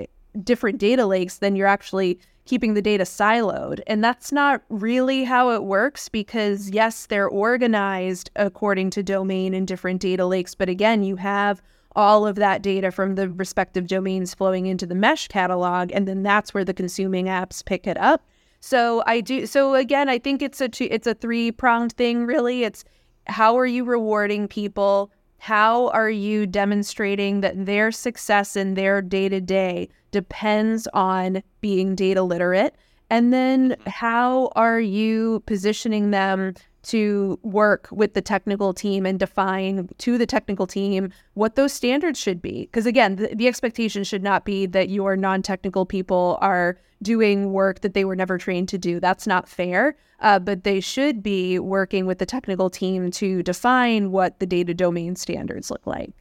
different 0.43 0.77
data 0.77 1.05
lakes, 1.05 1.37
then 1.37 1.55
you're 1.55 1.67
actually 1.67 2.19
keeping 2.45 2.73
the 2.73 2.81
data 2.81 3.03
siloed. 3.03 3.79
And 3.87 4.03
that's 4.03 4.31
not 4.31 4.63
really 4.69 5.23
how 5.23 5.51
it 5.51 5.63
works 5.63 6.09
because, 6.09 6.69
yes, 6.69 7.05
they're 7.05 7.29
organized 7.29 8.29
according 8.35 8.89
to 8.91 9.03
domain 9.03 9.53
in 9.53 9.65
different 9.65 10.01
data 10.01 10.25
lakes. 10.25 10.55
But 10.55 10.69
again, 10.69 11.03
you 11.03 11.15
have 11.17 11.61
all 11.95 12.25
of 12.25 12.35
that 12.35 12.61
data 12.61 12.91
from 12.91 13.15
the 13.15 13.29
respective 13.29 13.87
domains 13.87 14.33
flowing 14.33 14.65
into 14.65 14.85
the 14.85 14.95
mesh 14.95 15.27
catalog. 15.27 15.91
And 15.93 16.07
then 16.07 16.23
that's 16.23 16.53
where 16.53 16.65
the 16.65 16.73
consuming 16.73 17.25
apps 17.25 17.63
pick 17.63 17.87
it 17.87 17.97
up. 17.97 18.25
So 18.59 19.03
I 19.05 19.21
do. 19.21 19.45
So 19.45 19.75
again, 19.75 20.09
I 20.09 20.17
think 20.17 20.41
it's 20.41 20.61
a 20.61 20.69
two, 20.69 20.87
it's 20.89 21.07
a 21.07 21.13
three 21.13 21.51
pronged 21.51 21.93
thing. 21.93 22.25
Really, 22.25 22.63
it's 22.63 22.83
how 23.27 23.57
are 23.57 23.65
you 23.65 23.83
rewarding 23.83 24.47
people? 24.47 25.11
How 25.43 25.89
are 25.89 26.09
you 26.09 26.47
demonstrating 26.47 27.41
that 27.41 27.65
their 27.65 27.91
success 27.91 28.55
in 28.55 28.75
their 28.75 29.01
day 29.01 29.27
to 29.27 29.41
day 29.41 29.89
depends 30.09 30.87
on 30.93 31.43
being 31.59 31.95
data 31.95 32.23
literate? 32.23 32.77
And 33.09 33.31
then 33.33 33.75
how 33.85 34.51
are 34.55 34.79
you 34.79 35.43
positioning 35.45 36.11
them 36.11 36.55
to 36.83 37.39
work 37.43 37.87
with 37.91 38.13
the 38.13 38.21
technical 38.21 38.73
team 38.73 39.05
and 39.05 39.19
define 39.19 39.87
to 39.99 40.17
the 40.17 40.25
technical 40.25 40.67
team 40.67 41.11
what 41.33 41.55
those 41.55 41.71
standards 41.71 42.19
should 42.19 42.41
be? 42.41 42.61
Because 42.61 42.85
again, 42.85 43.15
the, 43.15 43.27
the 43.35 43.47
expectation 43.47 44.03
should 44.03 44.23
not 44.23 44.45
be 44.45 44.65
that 44.67 44.89
your 44.89 45.15
non 45.15 45.41
technical 45.41 45.85
people 45.85 46.37
are 46.41 46.79
doing 47.01 47.51
work 47.51 47.81
that 47.81 47.93
they 47.93 48.05
were 48.05 48.15
never 48.15 48.37
trained 48.37 48.69
to 48.69 48.77
do. 48.77 48.99
That's 48.99 49.27
not 49.27 49.47
fair. 49.47 49.95
Uh, 50.19 50.39
but 50.39 50.63
they 50.63 50.79
should 50.79 51.21
be 51.21 51.59
working 51.59 52.05
with 52.05 52.17
the 52.17 52.25
technical 52.25 52.69
team 52.69 53.11
to 53.11 53.43
define 53.43 54.11
what 54.11 54.39
the 54.39 54.45
data 54.45 54.73
domain 54.73 55.15
standards 55.15 55.69
look 55.69 55.85
like. 55.85 56.13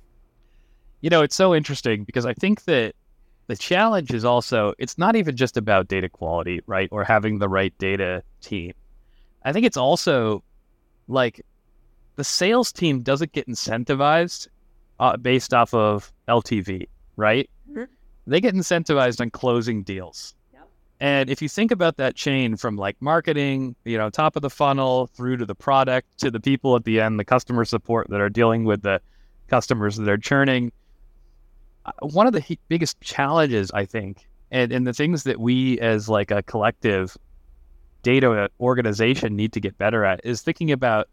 You 1.00 1.10
know, 1.10 1.22
it's 1.22 1.36
so 1.36 1.54
interesting 1.54 2.04
because 2.04 2.26
I 2.26 2.34
think 2.34 2.64
that 2.64 2.94
the 3.46 3.56
challenge 3.56 4.12
is 4.12 4.24
also 4.24 4.74
it's 4.78 4.98
not 4.98 5.16
even 5.16 5.36
just 5.36 5.56
about 5.56 5.88
data 5.88 6.08
quality, 6.08 6.60
right? 6.66 6.88
Or 6.92 7.04
having 7.04 7.38
the 7.38 7.48
right 7.48 7.76
data 7.78 8.22
team. 8.40 8.72
I 9.44 9.52
think 9.52 9.66
it's 9.66 9.76
also 9.76 10.42
like 11.08 11.44
the 12.16 12.24
sales 12.24 12.72
team 12.72 13.02
doesn't 13.02 13.32
get 13.32 13.48
incentivized 13.48 14.48
uh, 15.00 15.16
based 15.16 15.52
off 15.52 15.74
of 15.74 16.12
LTV, 16.28 16.86
right? 17.16 17.50
Mm-hmm. 17.70 17.84
They 18.26 18.40
get 18.40 18.54
incentivized 18.54 19.20
on 19.20 19.30
closing 19.30 19.82
deals. 19.82 20.34
And 21.02 21.28
if 21.28 21.42
you 21.42 21.48
think 21.48 21.72
about 21.72 21.96
that 21.96 22.14
chain 22.14 22.56
from 22.56 22.76
like 22.76 22.96
marketing, 23.00 23.74
you 23.84 23.98
know, 23.98 24.08
top 24.08 24.36
of 24.36 24.42
the 24.42 24.48
funnel 24.48 25.08
through 25.08 25.38
to 25.38 25.44
the 25.44 25.54
product 25.54 26.16
to 26.18 26.30
the 26.30 26.38
people 26.38 26.76
at 26.76 26.84
the 26.84 27.00
end, 27.00 27.18
the 27.18 27.24
customer 27.24 27.64
support 27.64 28.08
that 28.10 28.20
are 28.20 28.28
dealing 28.28 28.62
with 28.62 28.82
the 28.82 29.00
customers 29.48 29.96
that 29.96 30.08
are 30.08 30.16
churning, 30.16 30.70
Uh, 31.84 31.92
one 32.00 32.26
of 32.26 32.32
the 32.32 32.40
he- 32.40 32.58
biggest 32.68 33.00
challenges, 33.00 33.70
I 33.72 33.84
think, 33.84 34.28
and, 34.50 34.72
and 34.72 34.86
the 34.86 34.92
things 34.92 35.24
that 35.24 35.40
we 35.40 35.78
as 35.80 36.08
like 36.08 36.30
a 36.30 36.42
collective 36.42 37.16
data 38.02 38.50
organization 38.60 39.36
need 39.36 39.52
to 39.52 39.60
get 39.60 39.78
better 39.78 40.04
at 40.04 40.20
is 40.24 40.42
thinking 40.42 40.72
about, 40.72 41.08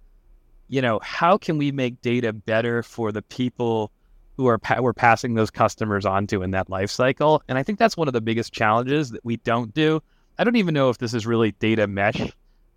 you 0.67 0.82
know, 0.82 0.99
how 1.03 1.38
can 1.38 1.58
we 1.58 1.71
make 1.71 2.01
data 2.01 2.34
better 2.34 2.84
for 2.84 3.12
the 3.12 3.21
people 3.21 3.91
who 4.39 4.47
are 4.47 4.58
pa- 4.58 4.79
we're 4.79 4.93
passing 4.93 5.34
those 5.34 5.51
customers 5.51 6.05
on 6.05 6.25
to 6.25 6.41
in 6.43 6.51
that 6.51 6.69
life 6.69 6.89
cycle. 6.89 7.43
And 7.49 7.58
I 7.58 7.63
think 7.63 7.77
that's 7.77 7.97
one 7.97 8.08
of 8.08 8.13
the 8.13 8.21
biggest 8.21 8.53
challenges 8.53 9.12
that 9.12 9.25
we 9.25 9.36
don't 9.36 9.73
do. 9.73 10.01
I 10.38 10.45
don't 10.45 10.55
even 10.55 10.73
know 10.73 10.89
if 10.89 10.97
this 10.97 11.13
is 11.13 11.27
really 11.27 11.51
data 11.51 11.88
mesh 11.88 12.32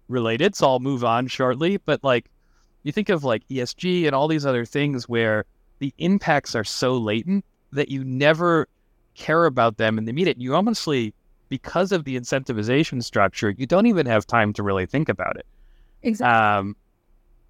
related, 0.08 0.56
so 0.56 0.66
I'll 0.66 0.80
move 0.80 1.04
on 1.04 1.28
shortly. 1.28 1.76
But 1.76 2.02
like, 2.02 2.28
you 2.82 2.90
think 2.90 3.10
of 3.10 3.22
like 3.22 3.46
ESG 3.48 4.06
and 4.06 4.12
all 4.12 4.26
these 4.26 4.44
other 4.44 4.64
things 4.64 5.08
where 5.08 5.44
the 5.78 5.94
impacts 5.98 6.56
are 6.56 6.64
so 6.64 6.96
latent 6.96 7.44
that 7.72 7.88
you 7.88 8.04
never 8.04 8.68
care 9.14 9.46
about 9.46 9.76
them 9.76 9.98
in 9.98 10.04
the 10.04 10.10
immediate. 10.10 10.40
You 10.40 10.54
honestly, 10.54 11.14
because 11.48 11.92
of 11.92 12.04
the 12.04 12.18
incentivization 12.18 13.02
structure, 13.02 13.50
you 13.50 13.66
don't 13.66 13.86
even 13.86 14.06
have 14.06 14.26
time 14.26 14.52
to 14.54 14.62
really 14.62 14.86
think 14.86 15.08
about 15.08 15.36
it. 15.36 15.46
Exactly. 16.02 16.32
Um, 16.32 16.76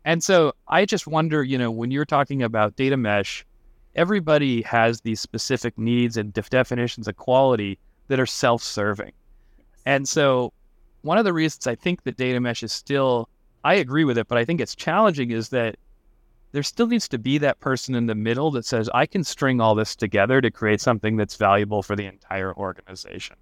and 0.04 0.22
so 0.22 0.52
I 0.68 0.84
just 0.84 1.06
wonder, 1.06 1.42
you 1.42 1.56
know, 1.56 1.70
when 1.70 1.90
you're 1.90 2.04
talking 2.04 2.42
about 2.42 2.76
data 2.76 2.96
mesh, 2.96 3.46
everybody 3.94 4.62
has 4.62 5.00
these 5.02 5.20
specific 5.20 5.78
needs 5.78 6.16
and 6.16 6.32
def- 6.32 6.50
definitions 6.50 7.06
of 7.06 7.16
quality 7.16 7.78
that 8.08 8.18
are 8.18 8.26
self-serving. 8.26 9.12
And 9.86 10.08
so 10.08 10.52
one 11.02 11.18
of 11.18 11.24
the 11.24 11.32
reasons 11.32 11.66
I 11.66 11.74
think 11.74 12.02
that 12.04 12.16
data 12.16 12.40
mesh 12.40 12.62
is 12.62 12.72
still 12.72 13.28
I 13.64 13.74
agree 13.74 14.04
with 14.04 14.18
it, 14.18 14.26
but 14.26 14.38
I 14.38 14.44
think 14.44 14.60
it's 14.60 14.74
challenging 14.74 15.30
is 15.30 15.50
that 15.50 15.76
there 16.52 16.62
still 16.62 16.86
needs 16.86 17.08
to 17.08 17.18
be 17.18 17.38
that 17.38 17.60
person 17.60 17.94
in 17.94 18.06
the 18.06 18.14
middle 18.14 18.50
that 18.52 18.64
says 18.64 18.88
I 18.94 19.06
can 19.06 19.24
string 19.24 19.60
all 19.60 19.74
this 19.74 19.96
together 19.96 20.40
to 20.40 20.50
create 20.50 20.80
something 20.80 21.16
that's 21.16 21.36
valuable 21.36 21.82
for 21.82 21.96
the 21.96 22.06
entire 22.06 22.54
organization. 22.54 23.36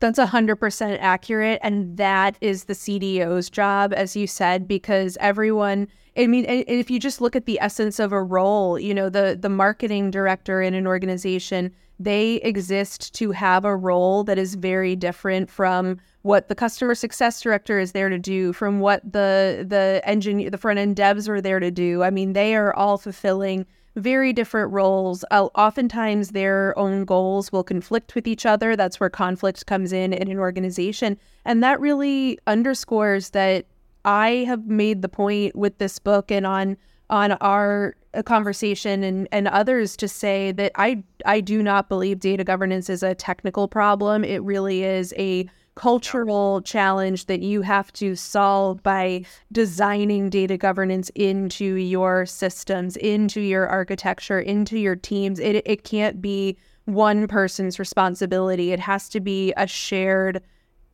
That's 0.00 0.18
100% 0.18 0.98
accurate. 1.00 1.60
And 1.62 1.96
that 1.98 2.36
is 2.40 2.64
the 2.64 2.72
CDO's 2.72 3.50
job, 3.50 3.92
as 3.94 4.16
you 4.16 4.26
said, 4.26 4.66
because 4.66 5.18
everyone, 5.20 5.88
I 6.16 6.26
mean, 6.26 6.44
if 6.48 6.90
you 6.90 6.98
just 6.98 7.20
look 7.20 7.36
at 7.36 7.46
the 7.46 7.60
essence 7.60 7.98
of 7.98 8.12
a 8.12 8.22
role, 8.22 8.78
you 8.78 8.94
know, 8.94 9.08
the, 9.08 9.38
the 9.40 9.48
marketing 9.48 10.10
director 10.10 10.60
in 10.60 10.74
an 10.74 10.86
organization, 10.86 11.72
they 11.98 12.36
exist 12.36 13.14
to 13.14 13.30
have 13.30 13.64
a 13.64 13.76
role 13.76 14.24
that 14.24 14.38
is 14.38 14.54
very 14.54 14.96
different 14.96 15.50
from 15.50 15.98
what 16.22 16.48
the 16.48 16.54
customer 16.54 16.94
success 16.94 17.40
director 17.40 17.78
is 17.78 17.92
there 17.92 18.08
to 18.08 18.18
do, 18.18 18.52
from 18.52 18.80
what 18.80 19.00
the 19.04 19.64
the 19.68 20.02
engineer, 20.04 20.50
the 20.50 20.58
front 20.58 20.78
end 20.78 20.96
devs 20.96 21.28
are 21.28 21.40
there 21.40 21.60
to 21.60 21.70
do. 21.70 22.02
I 22.02 22.10
mean, 22.10 22.32
they 22.32 22.54
are 22.56 22.74
all 22.74 22.98
fulfilling 22.98 23.66
very 23.96 24.32
different 24.32 24.72
roles. 24.72 25.24
Uh, 25.30 25.48
oftentimes, 25.54 26.30
their 26.30 26.78
own 26.78 27.04
goals 27.04 27.52
will 27.52 27.64
conflict 27.64 28.14
with 28.14 28.26
each 28.26 28.46
other. 28.46 28.76
That's 28.76 29.00
where 29.00 29.10
conflict 29.10 29.66
comes 29.66 29.92
in 29.92 30.12
in 30.12 30.30
an 30.30 30.38
organization. 30.38 31.18
And 31.44 31.62
that 31.62 31.80
really 31.80 32.38
underscores 32.46 33.30
that 33.30 33.66
I 34.04 34.44
have 34.46 34.66
made 34.66 35.02
the 35.02 35.08
point 35.08 35.56
with 35.56 35.78
this 35.78 35.98
book 35.98 36.30
and 36.30 36.46
on 36.46 36.76
on 37.08 37.32
our 37.32 37.96
uh, 38.14 38.22
conversation 38.22 39.02
and, 39.02 39.26
and 39.32 39.48
others 39.48 39.96
to 39.96 40.08
say 40.08 40.52
that 40.52 40.72
I 40.76 41.02
I 41.26 41.40
do 41.40 41.62
not 41.62 41.88
believe 41.88 42.20
data 42.20 42.44
governance 42.44 42.88
is 42.88 43.02
a 43.02 43.14
technical 43.14 43.68
problem. 43.68 44.24
It 44.24 44.42
really 44.42 44.84
is 44.84 45.12
a 45.18 45.48
cultural 45.74 46.60
challenge 46.62 47.26
that 47.26 47.40
you 47.40 47.62
have 47.62 47.92
to 47.94 48.14
solve 48.14 48.82
by 48.82 49.24
designing 49.52 50.28
data 50.28 50.56
governance 50.56 51.10
into 51.14 51.74
your 51.76 52.26
systems, 52.26 52.96
into 52.96 53.40
your 53.40 53.66
architecture, 53.66 54.40
into 54.40 54.78
your 54.78 54.96
teams. 54.96 55.38
It, 55.38 55.62
it 55.64 55.84
can't 55.84 56.20
be 56.20 56.58
one 56.84 57.28
person's 57.28 57.78
responsibility, 57.78 58.72
it 58.72 58.80
has 58.80 59.08
to 59.10 59.20
be 59.20 59.52
a 59.56 59.66
shared 59.66 60.42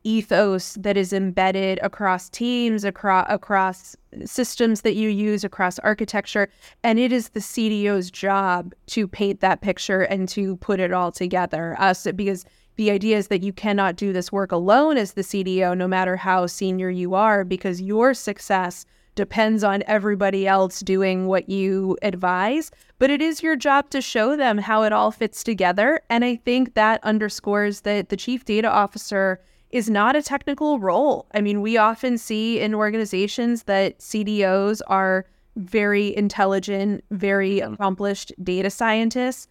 ethos 0.07 0.75
that 0.79 0.95
is 0.95 1.11
embedded 1.11 1.79
across 1.83 2.29
teams 2.29 2.85
across 2.85 3.25
across 3.29 3.95
systems 4.23 4.81
that 4.81 4.95
you 4.95 5.09
use 5.09 5.43
across 5.43 5.79
architecture 5.79 6.47
and 6.83 6.97
it 6.97 7.11
is 7.11 7.29
the 7.29 7.41
CDO's 7.41 8.09
job 8.09 8.73
to 8.85 9.07
paint 9.07 9.41
that 9.41 9.59
picture 9.59 10.01
and 10.03 10.29
to 10.29 10.55
put 10.57 10.79
it 10.79 10.93
all 10.93 11.11
together 11.11 11.75
uh, 11.77 11.93
so, 11.93 12.13
because 12.13 12.45
the 12.77 12.91
idea 12.91 13.17
is 13.17 13.27
that 13.27 13.43
you 13.43 13.51
cannot 13.51 13.95
do 13.95 14.13
this 14.13 14.31
work 14.31 14.51
alone 14.51 14.97
as 14.97 15.13
the 15.13 15.23
CDO, 15.23 15.75
no 15.75 15.87
matter 15.87 16.15
how 16.15 16.45
senior 16.45 16.91
you 16.91 17.15
are, 17.15 17.43
because 17.43 17.81
your 17.81 18.13
success 18.13 18.85
depends 19.15 19.63
on 19.63 19.83
everybody 19.87 20.47
else 20.47 20.81
doing 20.81 21.25
what 21.25 21.49
you 21.49 21.97
advise. 22.03 22.69
But 22.99 23.09
it 23.09 23.19
is 23.19 23.41
your 23.41 23.55
job 23.55 23.89
to 23.89 23.99
show 23.99 24.37
them 24.37 24.59
how 24.59 24.83
it 24.83 24.93
all 24.93 25.11
fits 25.11 25.43
together. 25.43 26.01
And 26.11 26.23
I 26.23 26.35
think 26.35 26.75
that 26.75 27.03
underscores 27.03 27.81
that 27.81 28.09
the 28.09 28.15
chief 28.15 28.45
data 28.45 28.69
officer 28.69 29.41
is 29.71 29.89
not 29.89 30.15
a 30.15 30.21
technical 30.21 30.79
role. 30.79 31.27
I 31.33 31.41
mean, 31.41 31.61
we 31.61 31.77
often 31.77 32.17
see 32.17 32.59
in 32.59 32.73
organizations 32.73 33.63
that 33.63 33.99
CDOs 33.99 34.81
are 34.87 35.25
very 35.55 36.15
intelligent, 36.15 37.03
very 37.11 37.57
mm-hmm. 37.57 37.73
accomplished 37.73 38.31
data 38.43 38.69
scientists 38.69 39.47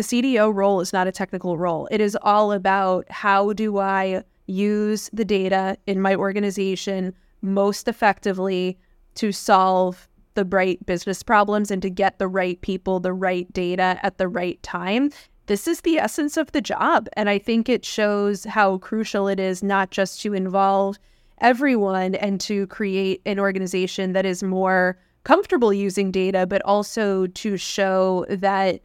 the 0.00 0.22
CDO 0.22 0.54
role 0.54 0.80
is 0.80 0.94
not 0.94 1.06
a 1.06 1.12
technical 1.12 1.58
role. 1.58 1.86
It 1.90 2.00
is 2.00 2.16
all 2.22 2.52
about 2.52 3.04
how 3.10 3.52
do 3.52 3.78
I 3.78 4.24
use 4.46 5.10
the 5.12 5.26
data 5.26 5.76
in 5.86 6.00
my 6.00 6.14
organization 6.14 7.14
most 7.42 7.86
effectively 7.86 8.78
to 9.16 9.30
solve 9.30 10.08
the 10.34 10.46
right 10.46 10.84
business 10.86 11.22
problems 11.22 11.70
and 11.70 11.82
to 11.82 11.90
get 11.90 12.18
the 12.18 12.28
right 12.28 12.58
people, 12.62 13.00
the 13.00 13.12
right 13.12 13.52
data 13.52 13.98
at 14.02 14.16
the 14.16 14.26
right 14.26 14.62
time. 14.62 15.10
This 15.50 15.66
is 15.66 15.80
the 15.80 15.98
essence 15.98 16.36
of 16.36 16.52
the 16.52 16.60
job. 16.60 17.08
And 17.14 17.28
I 17.28 17.36
think 17.36 17.68
it 17.68 17.84
shows 17.84 18.44
how 18.44 18.78
crucial 18.78 19.26
it 19.26 19.40
is 19.40 19.64
not 19.64 19.90
just 19.90 20.22
to 20.22 20.32
involve 20.32 20.96
everyone 21.40 22.14
and 22.14 22.40
to 22.42 22.68
create 22.68 23.20
an 23.26 23.40
organization 23.40 24.12
that 24.12 24.24
is 24.24 24.44
more 24.44 24.96
comfortable 25.24 25.72
using 25.72 26.12
data, 26.12 26.46
but 26.46 26.62
also 26.64 27.26
to 27.26 27.56
show 27.56 28.26
that 28.28 28.80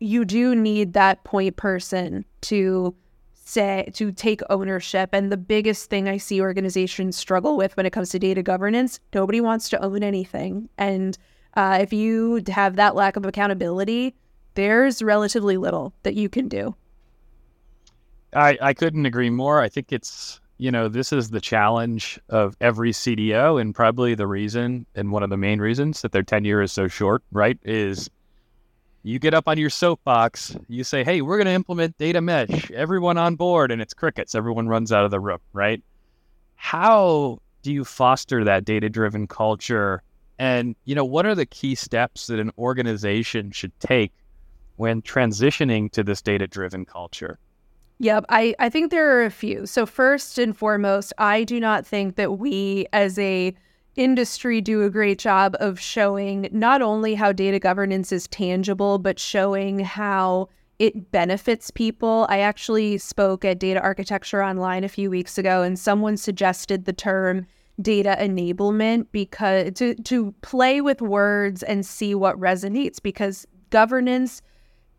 you 0.00 0.24
do 0.24 0.56
need 0.56 0.94
that 0.94 1.22
point 1.22 1.56
person 1.56 2.24
to 2.40 2.92
say 3.32 3.88
to 3.94 4.10
take 4.10 4.40
ownership 4.50 5.10
and 5.12 5.30
the 5.30 5.36
biggest 5.36 5.90
thing 5.90 6.08
i 6.08 6.16
see 6.16 6.40
organizations 6.40 7.16
struggle 7.16 7.56
with 7.56 7.76
when 7.76 7.84
it 7.84 7.90
comes 7.90 8.08
to 8.10 8.18
data 8.18 8.44
governance 8.44 9.00
nobody 9.12 9.40
wants 9.40 9.68
to 9.68 9.82
own 9.82 10.04
anything 10.04 10.68
and 10.78 11.18
uh, 11.54 11.78
if 11.80 11.92
you 11.92 12.40
have 12.46 12.76
that 12.76 12.94
lack 12.94 13.16
of 13.16 13.26
accountability 13.26 14.14
there's 14.54 15.02
relatively 15.02 15.56
little 15.56 15.92
that 16.02 16.14
you 16.14 16.28
can 16.28 16.48
do 16.48 16.74
i 18.34 18.56
i 18.60 18.74
couldn't 18.74 19.06
agree 19.06 19.30
more 19.30 19.60
i 19.60 19.68
think 19.68 19.92
it's 19.92 20.40
you 20.58 20.70
know 20.70 20.88
this 20.88 21.12
is 21.12 21.30
the 21.30 21.40
challenge 21.40 22.20
of 22.28 22.54
every 22.60 22.92
CDO 22.92 23.58
and 23.58 23.74
probably 23.74 24.14
the 24.14 24.26
reason 24.26 24.84
and 24.94 25.10
one 25.10 25.22
of 25.22 25.30
the 25.30 25.38
main 25.38 25.58
reasons 25.58 26.02
that 26.02 26.12
their 26.12 26.22
tenure 26.22 26.60
is 26.60 26.70
so 26.70 26.86
short 26.86 27.22
right 27.32 27.58
is 27.64 28.10
you 29.02 29.18
get 29.18 29.34
up 29.34 29.48
on 29.48 29.58
your 29.58 29.70
soapbox, 29.70 30.56
you 30.68 30.84
say, 30.84 31.04
hey, 31.04 31.22
we're 31.22 31.38
going 31.38 31.46
to 31.46 31.52
implement 31.52 31.96
data 31.96 32.20
mesh, 32.20 32.70
everyone 32.70 33.16
on 33.16 33.34
board, 33.36 33.70
and 33.70 33.80
it's 33.80 33.94
crickets. 33.94 34.34
Everyone 34.34 34.68
runs 34.68 34.92
out 34.92 35.04
of 35.04 35.10
the 35.10 35.20
room, 35.20 35.38
right? 35.52 35.82
How 36.56 37.40
do 37.62 37.72
you 37.72 37.84
foster 37.84 38.44
that 38.44 38.64
data 38.64 38.90
driven 38.90 39.26
culture? 39.26 40.02
And, 40.38 40.76
you 40.84 40.94
know, 40.94 41.04
what 41.04 41.24
are 41.24 41.34
the 41.34 41.46
key 41.46 41.74
steps 41.74 42.26
that 42.26 42.38
an 42.38 42.50
organization 42.58 43.50
should 43.50 43.78
take 43.80 44.12
when 44.80 45.02
transitioning 45.02 45.92
to 45.92 46.02
this 46.02 46.22
data 46.22 46.46
driven 46.46 46.86
culture? 46.86 47.38
Yep, 47.98 48.24
I, 48.30 48.54
I 48.58 48.70
think 48.70 48.90
there 48.90 49.18
are 49.18 49.26
a 49.26 49.30
few. 49.30 49.66
So, 49.66 49.84
first 49.84 50.38
and 50.38 50.56
foremost, 50.56 51.12
I 51.18 51.44
do 51.44 51.60
not 51.60 51.86
think 51.86 52.16
that 52.16 52.38
we 52.38 52.86
as 52.94 53.18
a 53.18 53.54
industry 53.96 54.62
do 54.62 54.82
a 54.82 54.88
great 54.88 55.18
job 55.18 55.54
of 55.60 55.78
showing 55.78 56.48
not 56.50 56.80
only 56.80 57.14
how 57.14 57.30
data 57.30 57.58
governance 57.58 58.10
is 58.10 58.26
tangible, 58.28 58.98
but 58.98 59.18
showing 59.18 59.80
how 59.80 60.48
it 60.78 61.12
benefits 61.12 61.70
people. 61.70 62.24
I 62.30 62.38
actually 62.38 62.96
spoke 62.96 63.44
at 63.44 63.58
Data 63.58 63.82
Architecture 63.82 64.42
Online 64.42 64.82
a 64.82 64.88
few 64.88 65.10
weeks 65.10 65.36
ago, 65.36 65.60
and 65.60 65.78
someone 65.78 66.16
suggested 66.16 66.86
the 66.86 66.94
term 66.94 67.46
data 67.82 68.16
enablement 68.18 69.08
because 69.12 69.72
to 69.74 69.94
to 69.94 70.32
play 70.40 70.80
with 70.80 71.02
words 71.02 71.62
and 71.62 71.84
see 71.84 72.14
what 72.14 72.40
resonates 72.40 73.00
because 73.02 73.46
governance 73.68 74.40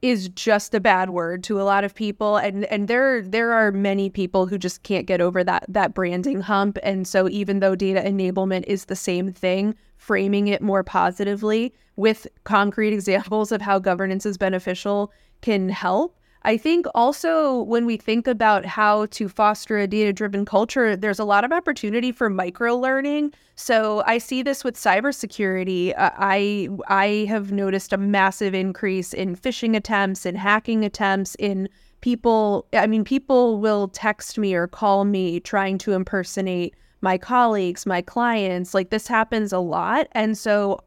is 0.01 0.29
just 0.29 0.73
a 0.73 0.79
bad 0.79 1.11
word 1.11 1.43
to 1.43 1.61
a 1.61 1.63
lot 1.63 1.83
of 1.83 1.93
people. 1.93 2.37
And 2.37 2.65
and 2.65 2.87
there 2.87 3.21
there 3.21 3.53
are 3.53 3.71
many 3.71 4.09
people 4.09 4.47
who 4.47 4.57
just 4.57 4.83
can't 4.83 5.05
get 5.05 5.21
over 5.21 5.43
that 5.43 5.65
that 5.67 5.93
branding 5.93 6.41
hump. 6.41 6.77
And 6.83 7.07
so 7.07 7.29
even 7.29 7.59
though 7.59 7.75
data 7.75 8.01
enablement 8.01 8.63
is 8.67 8.85
the 8.85 8.95
same 8.95 9.31
thing 9.31 9.75
framing 9.97 10.47
it 10.47 10.63
more 10.63 10.83
positively 10.83 11.73
with 11.95 12.25
concrete 12.43 12.93
examples 12.93 13.51
of 13.51 13.61
how 13.61 13.77
governance 13.77 14.25
is 14.25 14.37
beneficial 14.37 15.11
can 15.41 15.69
help 15.69 16.17
I 16.43 16.57
think 16.57 16.87
also 16.95 17.61
when 17.63 17.85
we 17.85 17.97
think 17.97 18.27
about 18.27 18.65
how 18.65 19.05
to 19.07 19.29
foster 19.29 19.77
a 19.77 19.87
data 19.87 20.11
driven 20.11 20.43
culture, 20.43 20.95
there's 20.95 21.19
a 21.19 21.23
lot 21.23 21.43
of 21.43 21.51
opportunity 21.51 22.11
for 22.11 22.29
micro 22.29 22.75
learning. 22.75 23.33
So 23.55 24.01
I 24.07 24.17
see 24.17 24.41
this 24.41 24.63
with 24.63 24.75
cybersecurity. 24.75 25.93
Uh, 25.95 26.09
I 26.17 26.69
I 26.87 27.25
have 27.29 27.51
noticed 27.51 27.93
a 27.93 27.97
massive 27.97 28.55
increase 28.55 29.13
in 29.13 29.35
phishing 29.35 29.75
attempts 29.75 30.25
and 30.25 30.37
hacking 30.37 30.83
attempts 30.83 31.35
in 31.35 31.69
people. 32.01 32.65
I 32.73 32.87
mean, 32.87 33.03
people 33.03 33.59
will 33.59 33.87
text 33.89 34.39
me 34.39 34.55
or 34.55 34.67
call 34.67 35.05
me 35.05 35.39
trying 35.39 35.77
to 35.79 35.93
impersonate 35.93 36.75
my 37.01 37.19
colleagues, 37.19 37.85
my 37.85 38.01
clients. 38.01 38.73
Like 38.73 38.89
this 38.89 39.07
happens 39.07 39.53
a 39.53 39.59
lot, 39.59 40.07
and 40.13 40.35
so 40.35 40.79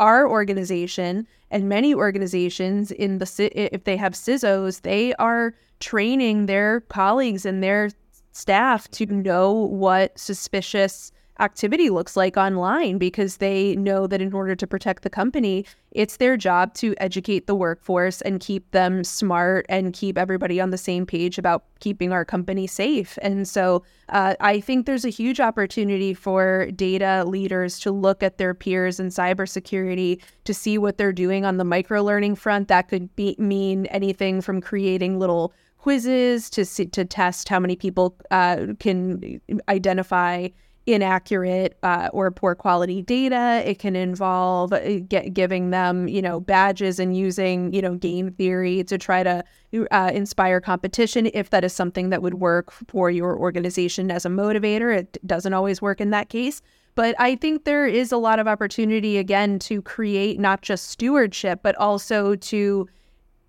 our 0.00 0.28
organization 0.28 1.26
and 1.50 1.68
many 1.68 1.94
organizations 1.94 2.90
in 2.90 3.18
the 3.18 3.72
if 3.72 3.84
they 3.84 3.96
have 3.96 4.12
CISOs, 4.12 4.82
they 4.82 5.14
are 5.14 5.54
training 5.80 6.46
their 6.46 6.80
colleagues 6.82 7.46
and 7.46 7.62
their 7.62 7.90
staff 8.32 8.90
to 8.92 9.06
know 9.06 9.52
what 9.52 10.18
suspicious 10.18 11.12
activity 11.40 11.90
looks 11.90 12.16
like 12.16 12.36
online 12.36 12.98
because 12.98 13.36
they 13.36 13.76
know 13.76 14.06
that 14.06 14.20
in 14.20 14.32
order 14.32 14.54
to 14.56 14.66
protect 14.66 15.02
the 15.02 15.10
company, 15.10 15.64
it's 15.92 16.16
their 16.16 16.36
job 16.36 16.74
to 16.74 16.94
educate 16.98 17.46
the 17.46 17.54
workforce 17.54 18.20
and 18.22 18.40
keep 18.40 18.70
them 18.72 19.04
smart 19.04 19.64
and 19.68 19.92
keep 19.92 20.18
everybody 20.18 20.60
on 20.60 20.70
the 20.70 20.78
same 20.78 21.06
page 21.06 21.38
about 21.38 21.64
keeping 21.80 22.12
our 22.12 22.24
company 22.24 22.66
safe. 22.66 23.18
And 23.22 23.46
so 23.46 23.84
uh, 24.08 24.34
I 24.40 24.60
think 24.60 24.86
there's 24.86 25.04
a 25.04 25.10
huge 25.10 25.40
opportunity 25.40 26.12
for 26.14 26.70
data 26.72 27.24
leaders 27.26 27.78
to 27.80 27.90
look 27.90 28.22
at 28.22 28.38
their 28.38 28.54
peers 28.54 28.98
in 28.98 29.08
cybersecurity 29.08 30.20
to 30.44 30.54
see 30.54 30.78
what 30.78 30.98
they're 30.98 31.12
doing 31.12 31.44
on 31.44 31.56
the 31.56 31.64
micro 31.64 32.02
learning 32.02 32.34
front. 32.34 32.68
That 32.68 32.88
could 32.88 33.14
be, 33.16 33.36
mean 33.38 33.86
anything 33.86 34.40
from 34.40 34.60
creating 34.60 35.18
little 35.18 35.52
quizzes 35.78 36.50
to 36.50 36.64
see, 36.64 36.86
to 36.86 37.04
test 37.04 37.48
how 37.48 37.60
many 37.60 37.76
people 37.76 38.16
uh, 38.30 38.66
can 38.80 39.40
identify 39.68 40.48
inaccurate 40.94 41.76
uh, 41.82 42.08
or 42.12 42.30
poor 42.30 42.54
quality 42.54 43.02
data. 43.02 43.62
It 43.64 43.78
can 43.78 43.94
involve 43.94 44.72
uh, 44.72 45.00
get, 45.00 45.34
giving 45.34 45.70
them, 45.70 46.08
you 46.08 46.22
know, 46.22 46.40
badges 46.40 46.98
and 46.98 47.16
using, 47.16 47.72
you 47.72 47.82
know, 47.82 47.94
game 47.94 48.30
theory 48.32 48.82
to 48.84 48.98
try 48.98 49.22
to 49.22 49.44
uh, 49.90 50.10
inspire 50.14 50.60
competition 50.60 51.30
if 51.34 51.50
that 51.50 51.64
is 51.64 51.72
something 51.72 52.10
that 52.10 52.22
would 52.22 52.34
work 52.34 52.70
for 52.72 53.10
your 53.10 53.38
organization 53.38 54.10
as 54.10 54.24
a 54.24 54.28
motivator. 54.28 54.96
It 54.96 55.18
doesn't 55.26 55.52
always 55.52 55.82
work 55.82 56.00
in 56.00 56.10
that 56.10 56.28
case. 56.28 56.62
But 56.94 57.14
I 57.20 57.36
think 57.36 57.64
there 57.64 57.86
is 57.86 58.10
a 58.10 58.16
lot 58.16 58.40
of 58.40 58.48
opportunity, 58.48 59.18
again, 59.18 59.60
to 59.60 59.80
create 59.82 60.40
not 60.40 60.62
just 60.62 60.88
stewardship, 60.88 61.60
but 61.62 61.76
also 61.76 62.34
to 62.34 62.88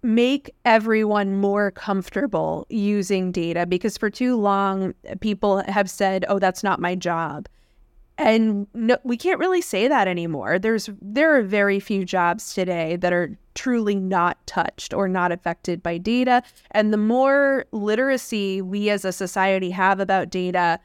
make 0.01 0.53
everyone 0.65 1.35
more 1.35 1.71
comfortable 1.71 2.65
using 2.69 3.31
data 3.31 3.65
because 3.65 3.97
for 3.97 4.09
too 4.09 4.35
long 4.35 4.93
people 5.19 5.62
have 5.67 5.89
said 5.89 6.25
oh 6.29 6.39
that's 6.39 6.63
not 6.63 6.79
my 6.79 6.95
job. 6.95 7.47
And 8.17 8.67
no, 8.73 8.97
we 9.05 9.15
can't 9.15 9.39
really 9.39 9.62
say 9.62 9.88
that 9.88 10.07
anymore. 10.07 10.59
There's 10.59 10.89
there 11.01 11.38
are 11.38 11.41
very 11.41 11.79
few 11.79 12.03
jobs 12.03 12.53
today 12.53 12.97
that 12.97 13.13
are 13.13 13.38
truly 13.55 13.95
not 13.95 14.45
touched 14.45 14.93
or 14.93 15.07
not 15.07 15.31
affected 15.31 15.81
by 15.81 15.97
data. 15.97 16.43
And 16.71 16.91
the 16.91 16.97
more 16.97 17.65
literacy 17.71 18.62
we 18.62 18.89
as 18.89 19.05
a 19.05 19.13
society 19.13 19.71
have 19.71 19.99
about 19.99 20.29
data 20.29 20.79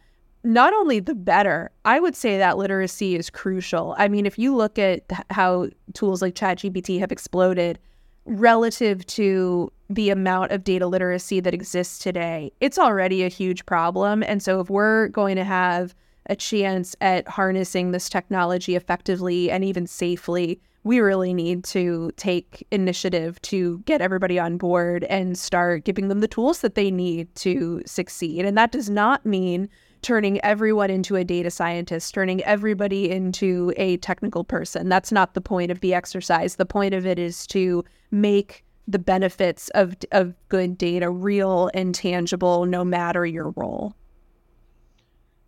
not 0.44 0.74
only 0.74 1.00
the 1.00 1.14
better. 1.14 1.70
I 1.84 1.98
would 1.98 2.14
say 2.14 2.36
that 2.38 2.58
literacy 2.58 3.16
is 3.16 3.30
crucial. 3.30 3.96
I 3.98 4.08
mean 4.08 4.26
if 4.26 4.38
you 4.38 4.54
look 4.54 4.78
at 4.78 5.02
how 5.30 5.70
tools 5.92 6.22
like 6.22 6.34
ChatGPT 6.34 7.00
have 7.00 7.10
exploded 7.10 7.80
relative 8.26 9.06
to 9.06 9.70
the 9.90 10.10
amount 10.10 10.52
of 10.52 10.64
data 10.64 10.86
literacy 10.86 11.40
that 11.40 11.54
exists 11.54 11.98
today, 11.98 12.52
it's 12.60 12.78
already 12.78 13.22
a 13.22 13.28
huge 13.28 13.66
problem. 13.66 14.22
And 14.22 14.42
so, 14.42 14.60
if 14.60 14.70
we're 14.70 15.08
going 15.08 15.36
to 15.36 15.44
have 15.44 15.94
a 16.30 16.36
chance 16.36 16.96
at 17.00 17.28
harnessing 17.28 17.90
this 17.90 18.08
technology 18.08 18.76
effectively 18.76 19.50
and 19.50 19.62
even 19.64 19.86
safely, 19.86 20.60
we 20.84 21.00
really 21.00 21.32
need 21.32 21.64
to 21.64 22.10
take 22.16 22.66
initiative 22.70 23.40
to 23.42 23.78
get 23.80 24.00
everybody 24.00 24.38
on 24.38 24.58
board 24.58 25.04
and 25.04 25.36
start 25.36 25.84
giving 25.84 26.08
them 26.08 26.20
the 26.20 26.28
tools 26.28 26.60
that 26.60 26.74
they 26.74 26.90
need 26.90 27.34
to 27.36 27.82
succeed. 27.86 28.44
And 28.44 28.56
that 28.56 28.72
does 28.72 28.90
not 28.90 29.24
mean 29.24 29.68
turning 30.04 30.38
everyone 30.44 30.90
into 30.90 31.16
a 31.16 31.24
data 31.24 31.50
scientist, 31.50 32.12
turning 32.12 32.42
everybody 32.44 33.10
into 33.10 33.72
a 33.78 33.96
technical 33.96 34.44
person. 34.44 34.90
That's 34.90 35.10
not 35.10 35.32
the 35.32 35.40
point 35.40 35.70
of 35.70 35.80
the 35.80 35.94
exercise. 35.94 36.56
The 36.56 36.66
point 36.66 36.92
of 36.92 37.06
it 37.06 37.18
is 37.18 37.46
to 37.48 37.82
make 38.10 38.64
the 38.86 38.98
benefits 38.98 39.70
of 39.70 39.96
of 40.12 40.34
good 40.50 40.76
data 40.76 41.08
real 41.08 41.70
and 41.72 41.94
tangible 41.94 42.66
no 42.66 42.84
matter 42.84 43.24
your 43.24 43.50
role. 43.56 43.96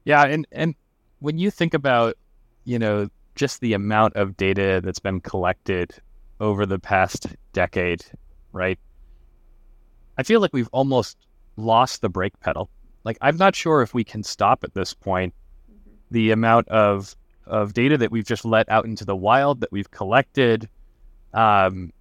Yeah, 0.05 0.25
and 0.25 0.47
and 0.53 0.75
when 1.19 1.37
you 1.37 1.51
think 1.51 1.75
about, 1.75 2.17
you 2.65 2.79
know, 2.79 3.09
just 3.35 3.61
the 3.61 3.75
amount 3.75 4.17
of 4.17 4.39
data 4.39 4.81
that's 4.83 4.99
been 4.99 5.21
collected 5.21 5.93
over 6.41 6.65
the 6.65 6.79
past 6.79 7.27
decade, 7.53 8.05
right? 8.53 8.79
I 10.17 10.23
feel 10.23 10.41
like 10.41 10.55
we've 10.55 10.71
almost 10.73 11.19
lost 11.59 12.01
the 12.01 12.09
brake 12.09 12.41
pedal 12.41 12.71
like 13.07 13.17
I'm 13.23 13.37
not 13.37 13.55
sure 13.55 13.81
if 13.81 13.95
we 13.95 14.05
can 14.05 14.23
stop 14.25 14.65
at 14.65 14.75
this 14.75 14.93
point 14.93 15.33
mm-hmm. 15.71 15.91
the 16.11 16.33
amount 16.33 16.69
of 16.69 17.17
of 17.47 17.73
data 17.73 17.97
that 17.97 18.11
we've 18.11 18.27
just 18.27 18.45
let 18.45 18.69
out 18.69 18.85
into 18.85 19.05
the 19.05 19.15
wild 19.17 19.61
that 19.61 19.71
we've 19.71 19.91
collected. 19.93 20.69
Um, 21.33 21.93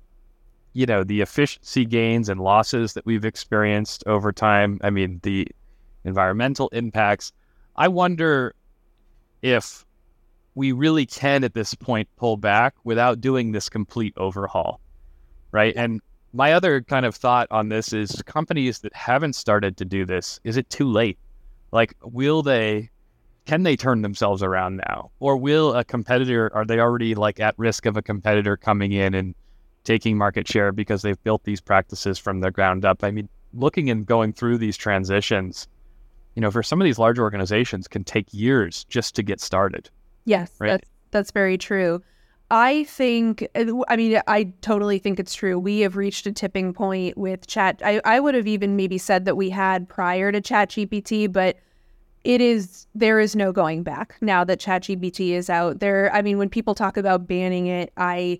you 0.73 0.87
know, 0.87 1.03
the 1.03 1.21
efficiency 1.21 1.85
gains 1.85 2.27
and 2.27 2.41
losses 2.41 2.93
that 2.93 3.05
we've 3.05 3.23
experienced 3.23 4.03
over 4.07 4.33
time. 4.33 4.79
I 4.83 4.89
mean, 4.89 5.19
the 5.21 5.47
environmental 6.03 6.69
impacts. 6.69 7.31
I 7.75 7.87
wonder 7.87 8.55
if 9.43 9.85
we 10.55 10.71
really 10.71 11.05
can 11.05 11.43
at 11.43 11.53
this 11.53 11.75
point 11.75 12.09
pull 12.17 12.37
back 12.37 12.73
without 12.83 13.21
doing 13.21 13.51
this 13.51 13.69
complete 13.69 14.13
overhaul, 14.17 14.79
right? 15.51 15.75
And 15.77 16.01
my 16.35 16.51
other 16.51 16.81
kind 16.81 17.05
of 17.05 17.15
thought 17.15 17.47
on 17.49 17.69
this 17.69 17.93
is 17.93 18.21
companies 18.25 18.79
that 18.79 18.93
haven't 18.93 19.33
started 19.33 19.77
to 19.77 19.85
do 19.85 20.05
this, 20.05 20.37
is 20.43 20.57
it 20.57 20.69
too 20.69 20.91
late? 20.91 21.17
Like, 21.71 21.95
will 22.03 22.43
they, 22.43 22.89
can 23.45 23.63
they 23.63 23.77
turn 23.77 24.01
themselves 24.01 24.43
around 24.43 24.81
now? 24.85 25.11
Or 25.21 25.37
will 25.37 25.73
a 25.73 25.85
competitor, 25.85 26.51
are 26.53 26.65
they 26.65 26.79
already 26.79 27.15
like 27.15 27.39
at 27.39 27.57
risk 27.57 27.85
of 27.85 27.95
a 27.95 28.01
competitor 28.01 28.57
coming 28.57 28.91
in 28.91 29.13
and 29.13 29.33
taking 29.85 30.17
market 30.17 30.45
share 30.45 30.73
because 30.73 31.03
they've 31.03 31.23
built 31.23 31.45
these 31.45 31.61
practices 31.61 32.19
from 32.19 32.41
the 32.41 32.51
ground 32.51 32.83
up? 32.83 33.01
I 33.01 33.11
mean, 33.11 33.29
looking 33.53 33.89
and 33.89 34.05
going 34.05 34.33
through 34.33 34.57
these 34.57 34.75
transitions, 34.75 35.69
you 36.35 36.41
know, 36.41 36.51
for 36.51 36.63
some 36.63 36.81
of 36.81 36.85
these 36.85 36.99
large 36.99 37.17
organizations 37.17 37.87
can 37.87 38.03
take 38.03 38.27
years 38.33 38.83
just 38.89 39.15
to 39.15 39.23
get 39.23 39.39
started. 39.39 39.89
Yes, 40.25 40.51
right? 40.59 40.71
that's, 40.71 40.89
that's 41.11 41.31
very 41.31 41.57
true. 41.57 42.03
I 42.51 42.83
think, 42.83 43.47
I 43.55 43.95
mean, 43.95 44.21
I 44.27 44.53
totally 44.61 44.99
think 44.99 45.19
it's 45.19 45.33
true. 45.33 45.57
We 45.57 45.79
have 45.79 45.95
reached 45.95 46.27
a 46.27 46.31
tipping 46.31 46.73
point 46.73 47.17
with 47.17 47.47
chat. 47.47 47.81
I, 47.83 47.99
I 48.05 48.19
would 48.19 48.35
have 48.35 48.45
even 48.45 48.75
maybe 48.75 48.99
said 48.99 49.25
that 49.25 49.35
we 49.35 49.49
had 49.49 49.89
prior 49.89 50.31
to 50.31 50.39
ChatGPT, 50.39 51.31
but 51.31 51.57
it 52.23 52.41
is, 52.41 52.85
there 52.93 53.19
is 53.19 53.35
no 53.35 53.51
going 53.51 53.81
back 53.81 54.15
now 54.21 54.43
that 54.43 54.59
ChatGPT 54.59 55.31
is 55.31 55.49
out 55.49 55.79
there. 55.79 56.13
I 56.13 56.21
mean, 56.21 56.37
when 56.37 56.49
people 56.49 56.75
talk 56.75 56.97
about 56.97 57.27
banning 57.27 57.65
it, 57.65 57.91
I, 57.97 58.39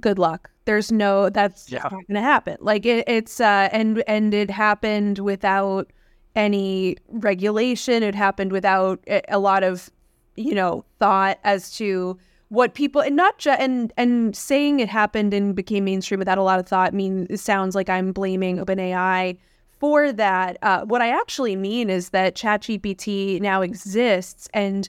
good 0.00 0.18
luck. 0.18 0.50
There's 0.64 0.90
no, 0.90 1.28
that's 1.28 1.70
yeah. 1.70 1.82
not 1.82 1.90
going 1.90 2.14
to 2.14 2.22
happen. 2.22 2.56
Like 2.58 2.86
it, 2.86 3.06
it's, 3.06 3.38
uh, 3.38 3.68
and, 3.70 4.02
and 4.06 4.32
it 4.32 4.50
happened 4.50 5.18
without 5.18 5.92
any 6.34 6.96
regulation. 7.08 8.02
It 8.02 8.14
happened 8.14 8.50
without 8.50 9.04
a 9.28 9.38
lot 9.38 9.62
of, 9.62 9.90
you 10.36 10.54
know, 10.54 10.86
thought 10.98 11.38
as 11.44 11.76
to, 11.76 12.18
what 12.50 12.74
people 12.74 13.00
and 13.00 13.16
not 13.16 13.38
just 13.38 13.60
and 13.60 13.92
and 13.96 14.36
saying 14.36 14.80
it 14.80 14.88
happened 14.88 15.32
and 15.32 15.54
became 15.54 15.84
mainstream 15.84 16.18
without 16.18 16.36
a 16.36 16.42
lot 16.42 16.58
of 16.58 16.68
thought 16.68 16.92
means 16.92 17.40
sounds 17.40 17.74
like 17.74 17.88
I'm 17.88 18.12
blaming 18.12 18.58
OpenAI 18.58 19.38
for 19.78 20.12
that. 20.12 20.58
Uh, 20.60 20.82
what 20.82 21.00
I 21.00 21.08
actually 21.08 21.56
mean 21.56 21.88
is 21.88 22.10
that 22.10 22.34
ChatGPT 22.34 23.40
now 23.40 23.62
exists 23.62 24.48
and 24.52 24.88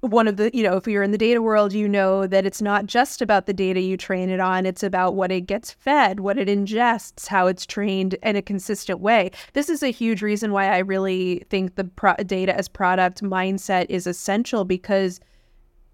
one 0.00 0.28
of 0.28 0.36
the 0.36 0.50
you 0.54 0.62
know 0.62 0.76
if 0.76 0.86
you're 0.86 1.02
in 1.02 1.12
the 1.12 1.18
data 1.18 1.40
world 1.40 1.72
you 1.72 1.88
know 1.88 2.26
that 2.26 2.44
it's 2.44 2.60
not 2.60 2.86
just 2.86 3.22
about 3.22 3.46
the 3.46 3.54
data 3.54 3.80
you 3.80 3.96
train 3.96 4.28
it 4.28 4.38
on 4.38 4.66
it's 4.66 4.82
about 4.82 5.14
what 5.14 5.32
it 5.32 5.42
gets 5.42 5.70
fed 5.70 6.20
what 6.20 6.38
it 6.38 6.46
ingests 6.46 7.26
how 7.26 7.46
it's 7.46 7.64
trained 7.64 8.12
in 8.22 8.36
a 8.36 8.42
consistent 8.42 9.00
way 9.00 9.30
this 9.54 9.70
is 9.70 9.82
a 9.82 9.88
huge 9.88 10.20
reason 10.20 10.52
why 10.52 10.66
i 10.66 10.76
really 10.76 11.42
think 11.48 11.76
the 11.76 11.84
pro- 11.84 12.16
data 12.16 12.54
as 12.54 12.68
product 12.68 13.22
mindset 13.22 13.86
is 13.88 14.06
essential 14.06 14.66
because 14.66 15.20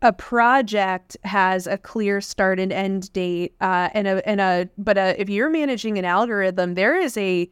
a 0.02 0.12
project 0.12 1.16
has 1.24 1.66
a 1.66 1.76
clear 1.76 2.20
start 2.20 2.58
and 2.58 2.72
end 2.72 3.12
date 3.12 3.54
uh, 3.60 3.90
and 3.92 4.08
a 4.08 4.28
and 4.28 4.40
a 4.40 4.68
but 4.78 4.96
a, 4.96 5.10
uh, 5.10 5.14
if 5.18 5.28
you're 5.28 5.50
managing 5.50 5.98
an 5.98 6.04
algorithm 6.04 6.74
there 6.74 6.96
is 6.96 7.16
a 7.16 7.50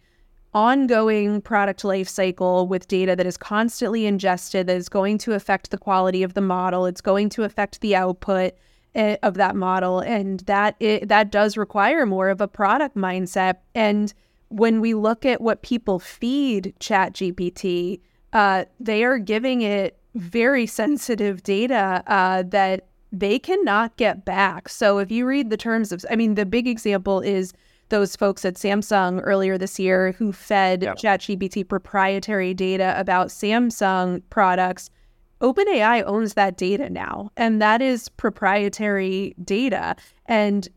ongoing 0.54 1.42
product 1.42 1.84
life 1.84 2.08
cycle 2.08 2.66
with 2.66 2.88
data 2.88 3.14
that 3.14 3.26
is 3.26 3.36
constantly 3.36 4.06
ingested 4.06 4.66
that 4.66 4.76
is 4.76 4.88
going 4.88 5.18
to 5.18 5.34
affect 5.34 5.70
the 5.70 5.78
quality 5.78 6.22
of 6.22 6.32
the 6.32 6.40
model. 6.40 6.86
It's 6.86 7.02
going 7.02 7.28
to 7.30 7.44
affect 7.44 7.82
the 7.82 7.94
output 7.94 8.54
eh, 8.94 9.18
of 9.22 9.34
that 9.34 9.54
model 9.54 10.00
and 10.00 10.40
that 10.40 10.74
it, 10.80 11.08
that 11.08 11.30
does 11.30 11.58
require 11.58 12.06
more 12.06 12.30
of 12.30 12.40
a 12.40 12.48
product 12.48 12.96
mindset. 12.96 13.56
And 13.74 14.12
when 14.48 14.80
we 14.80 14.94
look 14.94 15.26
at 15.26 15.42
what 15.42 15.60
people 15.60 15.98
feed 15.98 16.74
ChatGPT 16.80 18.00
uh, 18.32 18.64
they 18.78 19.04
are 19.04 19.18
giving 19.18 19.62
it 19.62 19.98
very 20.18 20.66
sensitive 20.66 21.42
data 21.42 22.02
uh, 22.06 22.42
that 22.42 22.88
they 23.12 23.38
cannot 23.38 23.96
get 23.96 24.24
back. 24.24 24.68
So 24.68 24.98
if 24.98 25.10
you 25.10 25.26
read 25.26 25.50
the 25.50 25.56
terms 25.56 25.92
of, 25.92 26.04
I 26.10 26.16
mean, 26.16 26.34
the 26.34 26.44
big 26.44 26.66
example 26.66 27.20
is 27.20 27.52
those 27.88 28.16
folks 28.16 28.44
at 28.44 28.54
Samsung 28.54 29.20
earlier 29.24 29.56
this 29.56 29.78
year 29.78 30.12
who 30.12 30.32
fed 30.32 30.82
yep. 30.82 30.96
ChatGPT 30.96 31.66
proprietary 31.66 32.52
data 32.52 32.94
about 32.98 33.28
Samsung 33.28 34.22
products. 34.30 34.90
OpenAI 35.40 36.02
owns 36.04 36.34
that 36.34 36.56
data 36.56 36.90
now, 36.90 37.30
and 37.36 37.62
that 37.62 37.80
is 37.80 38.08
proprietary 38.08 39.34
data. 39.44 39.94
And 40.26 40.68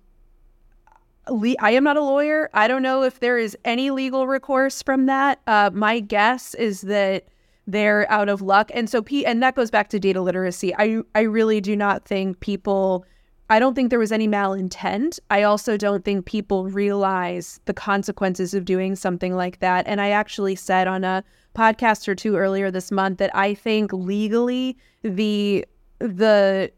I 1.60 1.72
am 1.72 1.84
not 1.84 1.98
a 1.98 2.02
lawyer. 2.02 2.50
I 2.54 2.68
don't 2.68 2.84
know 2.84 3.04
if 3.04 3.20
there 3.20 3.38
is 3.38 3.58
any 3.66 3.90
legal 3.90 4.28
recourse 4.28 4.82
from 4.82 5.08
that. 5.08 5.42
Uh, 5.48 5.72
my 5.74 6.00
guess 6.00 6.54
is 6.56 6.82
that 6.82 7.26
they're 7.68 8.10
out 8.12 8.30
of 8.30 8.42
luck. 8.42 8.72
And 8.74 8.90
so 8.90 9.02
P 9.02 9.26
and 9.26 9.42
that 9.44 9.56
goes 9.56 9.72
back 9.72 9.90
to 9.90 10.00
data 10.00 10.22
literacy. 10.22 10.74
I 10.76 11.02
I 11.16 11.22
really 11.22 11.62
do 11.62 11.76
not 11.76 12.06
think 12.06 12.40
people 12.40 13.06
I 13.50 13.60
don't 13.60 13.76
think 13.76 13.90
there 13.90 14.00
was 14.00 14.14
any 14.14 14.30
malintent. 14.30 15.20
I 15.30 15.44
also 15.44 15.76
don't 15.76 16.06
think 16.06 16.26
people 16.26 16.68
realize 16.68 17.60
the 17.66 17.74
consequences 17.74 18.54
of 18.54 18.64
doing 18.64 18.96
something 18.96 19.36
like 19.36 19.60
that. 19.60 19.86
And 19.88 20.00
I 20.00 20.12
actually 20.12 20.56
said 20.56 20.88
on 20.88 21.04
a 21.04 21.22
podcast 21.54 22.08
or 22.08 22.16
two 22.16 22.38
earlier 22.38 22.72
this 22.72 22.92
month 22.92 23.18
that 23.18 23.36
I 23.36 23.54
think 23.54 23.92
legally 23.92 24.78
the 25.04 25.66
the 26.00 26.72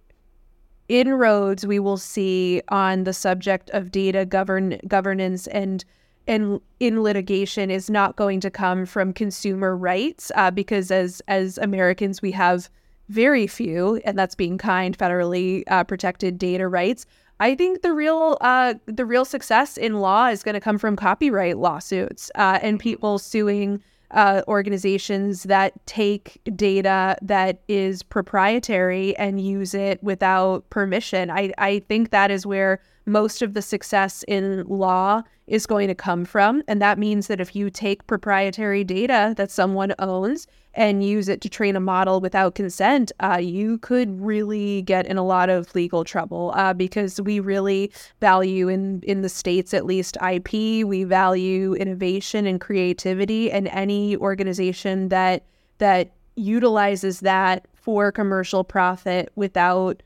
inroads 0.90 1.66
we 1.66 1.80
will 1.80 1.98
see 1.98 2.62
on 2.70 3.04
the 3.04 3.14
subject 3.14 3.70
of 3.70 3.92
data 3.92 4.26
govern 4.26 4.80
governance 4.88 5.48
and 5.48 5.86
in 6.28 6.60
in 6.80 7.02
litigation 7.04 7.70
is 7.72 7.90
not 7.90 8.16
going 8.16 8.40
to 8.42 8.50
come 8.50 8.86
from 8.86 9.14
consumer 9.14 9.76
rights 9.76 10.32
uh, 10.36 10.52
because 10.52 10.92
as 10.92 11.22
as 11.28 11.58
Americans 11.58 12.22
we 12.22 12.32
have 12.32 12.70
very 13.10 13.48
few, 13.48 14.02
and 14.06 14.18
that's 14.18 14.36
being 14.36 14.58
kind, 14.58 14.98
federally 14.98 15.64
uh, 15.68 15.84
protected 15.84 16.38
data 16.38 16.68
rights. 16.68 17.06
I 17.40 17.56
think 17.56 17.82
the 17.82 17.94
real 17.94 18.38
uh, 18.42 18.76
the 18.86 19.06
real 19.06 19.26
success 19.26 19.78
in 19.78 20.00
law 20.00 20.28
is 20.28 20.44
going 20.44 20.54
to 20.54 20.62
come 20.62 20.78
from 20.78 20.96
copyright 20.96 21.58
lawsuits 21.58 22.32
uh, 22.36 22.60
and 22.62 22.80
people 22.80 23.20
suing 23.20 23.82
uh, 24.12 24.44
organizations 24.48 25.44
that 25.44 25.74
take 25.86 26.40
data 26.56 27.18
that 27.22 27.60
is 27.68 28.04
proprietary 28.04 29.18
and 29.18 29.42
use 29.42 29.74
it 29.74 30.02
without 30.04 30.70
permission. 30.70 31.32
I, 31.32 31.52
I 31.58 31.80
think 31.90 32.12
that 32.12 32.30
is 32.30 32.46
where 32.46 32.80
most 33.06 33.42
of 33.42 33.54
the 33.54 33.62
success 33.62 34.24
in 34.28 34.64
law 34.68 35.22
is 35.48 35.66
going 35.66 35.88
to 35.88 35.96
come 35.96 36.24
from. 36.26 36.64
And 36.68 36.82
that 36.82 36.98
means 36.98 37.28
that 37.28 37.42
if 37.42 37.56
you 37.56 37.70
take 37.70 38.08
proprietary 38.08 38.84
data 38.84 39.34
that 39.38 39.52
someone 39.52 39.94
owns 40.00 40.48
and 40.74 41.04
use 41.04 41.28
it 41.28 41.42
to 41.42 41.50
train 41.50 41.76
a 41.76 41.80
model 41.80 42.22
without 42.22 42.56
consent, 42.56 43.12
uh, 43.20 43.38
you 43.42 43.78
could 43.80 44.20
really 44.22 44.82
get 44.84 45.06
in 45.06 45.18
a 45.18 45.24
lot 45.24 45.50
of 45.50 45.74
legal 45.76 46.04
trouble 46.04 46.54
uh, 46.56 46.74
because 46.74 47.22
we 47.22 47.40
really 47.40 47.92
value, 48.22 48.70
in, 48.70 49.02
in 49.04 49.22
the 49.22 49.30
States 49.30 49.74
at 49.74 49.86
least, 49.86 50.18
IP. 50.28 50.86
We 50.86 51.04
value 51.04 51.74
innovation 51.74 52.48
and 52.48 52.60
creativity, 52.60 53.52
and 53.52 53.68
any 53.68 54.18
organization 54.18 55.10
that 55.10 55.46
that 55.78 56.12
utilizes 56.36 57.20
that 57.20 57.68
for 57.76 58.12
commercial 58.12 58.64
profit 58.64 59.32
without 59.36 60.02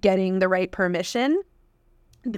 getting 0.00 0.38
the 0.38 0.48
right 0.48 0.70
permission 0.70 1.42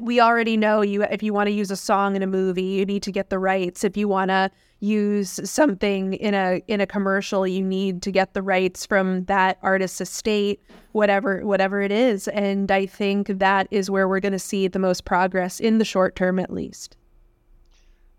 we 0.01 0.21
already 0.21 0.57
know 0.57 0.83
you 0.83 1.03
if 1.05 1.23
you 1.23 1.33
want 1.33 1.47
to 1.47 1.53
use 1.53 1.71
a 1.71 1.77
song 1.77 2.17
in 2.17 2.23
a 2.23 2.27
movie 2.27 2.63
you 2.63 2.85
need 2.85 3.03
to 3.03 3.13
get 3.13 3.31
the 3.31 3.39
rights. 3.39 3.85
If 3.85 3.97
you 3.97 4.09
want 4.09 4.31
to 4.31 4.51
use 4.81 5.41
something 5.49 6.15
in 6.15 6.35
a 6.35 6.63
in 6.69 6.81
a 6.81 6.87
commercial 6.87 7.47
you 7.47 7.65
need 7.65 8.03
to 8.03 8.13
get 8.13 8.35
the 8.35 8.43
rights 8.43 8.87
from 8.87 9.25
that 9.25 9.59
artist's 9.63 10.01
estate 10.01 10.61
whatever 10.93 11.45
whatever 11.45 11.81
it 11.81 11.93
is. 11.93 12.29
And 12.29 12.71
i 12.71 12.87
think 12.87 13.29
that 13.29 13.69
is 13.71 13.91
where 13.91 14.09
we're 14.09 14.21
going 14.21 14.33
to 14.33 14.39
see 14.39 14.69
the 14.69 14.79
most 14.79 15.05
progress 15.05 15.61
in 15.61 15.79
the 15.79 15.85
short 15.85 16.15
term 16.17 16.39
at 16.39 16.53
least. 16.53 16.97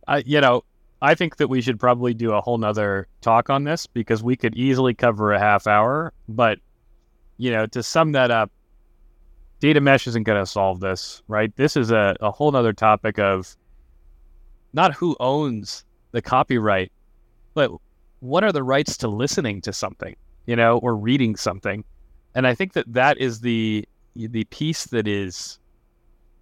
Uh, 0.08 0.22
you 0.26 0.42
know 0.42 0.64
i 1.02 1.14
think 1.14 1.38
that 1.38 1.50
we 1.50 1.62
should 1.62 1.80
probably 1.80 2.14
do 2.14 2.32
a 2.32 2.42
whole 2.42 2.58
nother 2.58 3.08
talk 3.22 3.50
on 3.50 3.64
this 3.64 3.86
because 3.86 4.24
we 4.24 4.36
could 4.36 4.56
easily 4.56 4.94
cover 4.94 5.32
a 5.32 5.40
half 5.40 5.68
hour 5.68 6.12
but 6.28 6.58
you 7.38 7.52
know 7.52 7.68
to 7.68 7.84
sum 7.84 8.12
that 8.14 8.32
up 8.32 8.52
data 9.60 9.82
mesh 9.82 10.08
isn't 10.08 10.24
going 10.24 10.42
to 10.42 10.46
solve 10.46 10.80
this, 10.80 11.22
right? 11.28 11.56
This 11.56 11.76
is 11.76 11.92
a, 11.92 12.16
a 12.22 12.32
whole 12.32 12.56
other 12.56 12.74
topic 12.74 13.20
of 13.20 13.56
not 14.74 14.94
who 14.94 15.16
owns 15.20 15.84
the 16.12 16.22
copyright, 16.22 16.92
but 17.54 17.72
what 18.20 18.44
are 18.44 18.52
the 18.52 18.64
rights 18.64 18.98
to 18.98 19.08
listening 19.08 19.62
to 19.62 19.74
something, 19.74 20.16
you 20.46 20.56
know, 20.56 20.78
or 20.80 20.96
reading 20.96 21.36
something. 21.36 21.84
And 22.36 22.46
I 22.48 22.56
think 22.56 22.74
that 22.74 22.92
that 22.94 23.18
is 23.18 23.42
the 23.42 23.88
the 24.16 24.44
piece 24.46 24.86
that 24.86 25.08
is 25.08 25.60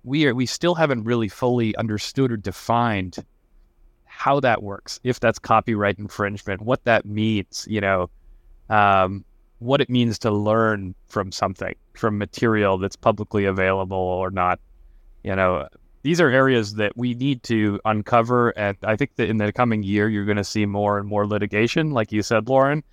we 0.03 0.25
are 0.25 0.33
we 0.33 0.45
still 0.45 0.75
haven't 0.75 1.03
really 1.03 1.27
fully 1.27 1.75
understood 1.75 2.31
or 2.31 2.37
defined 2.37 3.17
how 4.05 4.39
that 4.39 4.63
works, 4.63 4.99
if 5.03 5.19
that's 5.19 5.37
copyright 5.37 5.99
infringement, 5.99 6.61
what 6.61 6.83
that 6.85 7.05
means, 7.05 7.67
you 7.69 7.79
know, 7.79 8.09
um, 8.69 9.23
what 9.59 9.81
it 9.81 9.89
means 9.89 10.19
to 10.19 10.31
learn 10.31 10.93
from 11.07 11.31
something, 11.31 11.75
from 11.93 12.17
material 12.17 12.77
that's 12.77 12.95
publicly 12.95 13.45
available 13.45 13.97
or 13.97 14.29
not. 14.29 14.59
You 15.23 15.35
know, 15.35 15.67
these 16.03 16.21
are 16.21 16.29
areas 16.29 16.75
that 16.75 16.95
we 16.95 17.13
need 17.15 17.43
to 17.43 17.79
uncover. 17.85 18.49
And 18.51 18.77
I 18.83 18.95
think 18.95 19.15
that 19.15 19.29
in 19.29 19.37
the 19.37 19.51
coming 19.51 19.83
year, 19.83 20.07
you're 20.07 20.25
going 20.25 20.37
to 20.37 20.43
see 20.43 20.65
more 20.65 20.99
and 20.99 21.07
more 21.07 21.27
litigation, 21.27 21.91
like 21.91 22.11
you 22.11 22.21
said, 22.21 22.47
Lauren. 22.47 22.83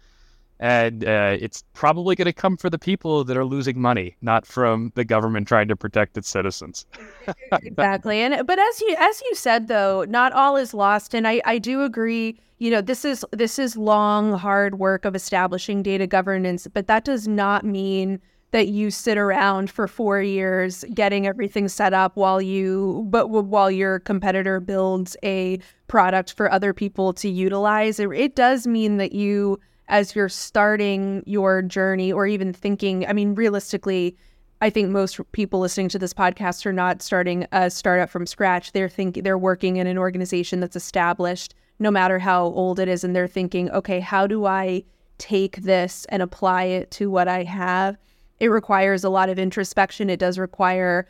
And 0.65 1.05
uh, 1.05 1.37
it's 1.39 1.63
probably 1.75 2.17
going 2.17 2.25
to 2.25 2.33
come 2.33 2.57
for 2.57 2.71
the 2.71 2.79
people 2.79 3.23
that 3.25 3.37
are 3.37 3.45
losing 3.45 3.79
money, 3.79 4.17
not 4.23 4.47
from 4.47 4.93
the 4.95 5.05
government 5.05 5.47
trying 5.47 5.69
to 5.69 5.77
protect 5.77 6.17
its 6.17 6.27
citizens. 6.27 6.87
exactly. 7.53 8.21
And 8.21 8.47
but 8.47 8.59
as 8.59 8.81
you 8.81 8.97
as 8.99 9.21
you 9.21 9.35
said 9.35 9.69
though, 9.69 10.07
not 10.09 10.33
all 10.33 10.57
is 10.57 10.73
lost. 10.73 11.15
And 11.15 11.29
I, 11.29 11.43
I 11.45 11.59
do 11.59 11.83
agree, 11.83 12.41
you 12.61 12.71
know, 12.71 12.81
this 12.81 13.05
is 13.05 13.27
this 13.31 13.59
is 13.59 13.77
long, 13.77 14.33
hard 14.33 14.79
work 14.79 15.05
of 15.05 15.15
establishing 15.15 15.83
data 15.83 16.07
governance, 16.07 16.67
but 16.73 16.87
that 16.87 17.05
does 17.05 17.29
not 17.29 17.63
mean 17.67 18.19
that 18.53 18.69
you 18.69 18.91
sit 18.91 19.19
around 19.19 19.71
for 19.71 19.87
four 19.87 20.23
years 20.23 20.83
getting 20.95 21.27
everything 21.27 21.69
set 21.69 21.93
up 21.93 22.17
while 22.17 22.41
you 22.41 23.05
but 23.11 23.29
while 23.29 23.71
your 23.71 23.99
competitor 23.99 24.61
builds 24.61 25.15
a 25.23 25.59
product 25.89 26.33
for 26.33 26.51
other 26.51 26.73
people 26.73 27.13
to 27.13 27.29
utilize 27.29 28.01
it, 28.01 28.09
it 28.13 28.35
does 28.35 28.67
mean 28.67 28.97
that 28.97 29.13
you 29.13 29.61
as 29.89 30.15
you're 30.15 30.29
starting 30.29 31.23
your 31.27 31.63
journey 31.63 32.13
or 32.13 32.27
even 32.27 32.53
thinking 32.53 33.07
i 33.07 33.13
mean 33.13 33.35
realistically 33.35 34.17
i 34.61 34.71
think 34.71 34.91
most 34.91 35.21
people 35.33 35.61
listening 35.61 35.89
to 35.89 35.99
this 35.99 36.15
podcast 36.15 36.65
are 36.67 36.73
not 36.73 37.03
starting 37.03 37.47
a 37.53 37.71
startup 37.71 38.09
from 38.09 38.27
scratch. 38.27 38.73
They're 38.73 38.89
thinking 38.89 39.23
they're 39.23 39.39
working 39.39 39.77
in 39.77 39.87
an 39.87 39.99
organization 39.99 40.61
that's 40.61 40.77
established 40.77 41.55
no 41.79 41.91
matter 41.91 42.19
how 42.19 42.45
old 42.45 42.79
it 42.79 42.89
is 42.89 43.05
and 43.05 43.15
they're 43.15 43.27
thinking 43.27 43.71
okay 43.71 44.01
how 44.01 44.27
do 44.27 44.47
i 44.47 44.85
take 45.19 45.57
this 45.63 46.07
and 46.09 46.23
apply 46.23 46.65
it 46.65 46.91
to 46.93 47.11
what 47.11 47.29
i 47.29 47.43
have? 47.45 47.97
It 48.41 48.49
requires 48.49 49.05
a 49.05 49.09
lot 49.09 49.29
of 49.29 49.39
introspection. 49.39 50.11
It 50.11 50.19
does 50.19 50.39
require, 50.39 51.07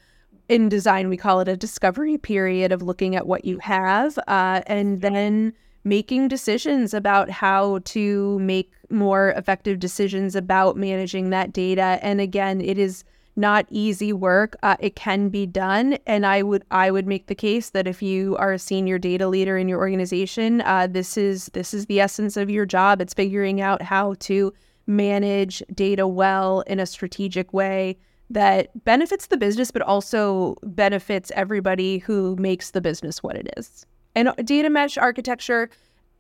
in 0.49 0.69
design, 0.69 1.09
we 1.09 1.17
call 1.17 1.41
it 1.41 1.49
a 1.49 1.57
discovery 1.57 2.19
period 2.19 2.71
of 2.71 2.83
looking 2.83 3.17
at 3.17 3.27
what 3.27 3.45
you 3.45 3.59
have 3.59 4.19
uh, 4.29 4.61
and 4.67 5.01
then 5.01 5.55
making 5.85 6.29
decisions 6.29 6.95
about 6.95 7.31
how 7.31 7.79
to 7.85 8.39
make 8.39 8.73
more 8.91 9.31
effective 9.31 9.79
decisions 9.79 10.35
about 10.35 10.77
managing 10.77 11.31
that 11.31 11.53
data. 11.53 11.99
And 12.03 12.21
again, 12.21 12.61
it 12.61 12.79
is 12.79 13.05
not 13.37 13.67
easy 13.69 14.13
work. 14.13 14.57
Uh, 14.63 14.77
it 14.81 14.97
can 14.97 15.29
be 15.29 15.45
done, 15.45 15.99
and 16.07 16.25
I 16.25 16.43
would 16.43 16.65
I 16.71 16.91
would 16.91 17.07
make 17.07 17.27
the 17.27 17.35
case 17.35 17.71
that 17.71 17.87
if 17.87 18.01
you 18.01 18.37
are 18.37 18.53
a 18.53 18.59
senior 18.59 18.99
data 18.99 19.27
leader 19.29 19.59
in 19.59 19.69
your 19.69 19.81
organization, 19.81 20.61
uh, 20.61 20.87
this 20.87 21.17
is 21.17 21.47
this 21.47 21.75
is 21.75 21.87
the 21.87 22.01
essence 22.01 22.37
of 22.37 22.49
your 22.49 22.65
job. 22.65 23.01
It's 23.01 23.15
figuring 23.15 23.61
out 23.61 23.83
how 23.83 24.15
to 24.21 24.53
manage 24.87 25.63
data 25.75 26.07
well 26.07 26.61
in 26.61 26.79
a 26.79 26.87
strategic 26.87 27.53
way 27.53 27.99
that 28.31 28.85
benefits 28.85 29.27
the 29.27 29.37
business, 29.37 29.71
but 29.71 29.83
also 29.83 30.57
benefits 30.63 31.33
everybody 31.35 31.99
who 31.99 32.37
makes 32.37 32.71
the 32.71 32.81
business 32.81 33.23
what 33.23 33.37
it 33.37 33.49
is. 33.57 33.85
And 34.15 34.33
data 34.45 34.71
mesh 34.71 34.97
architecture, 34.97 35.71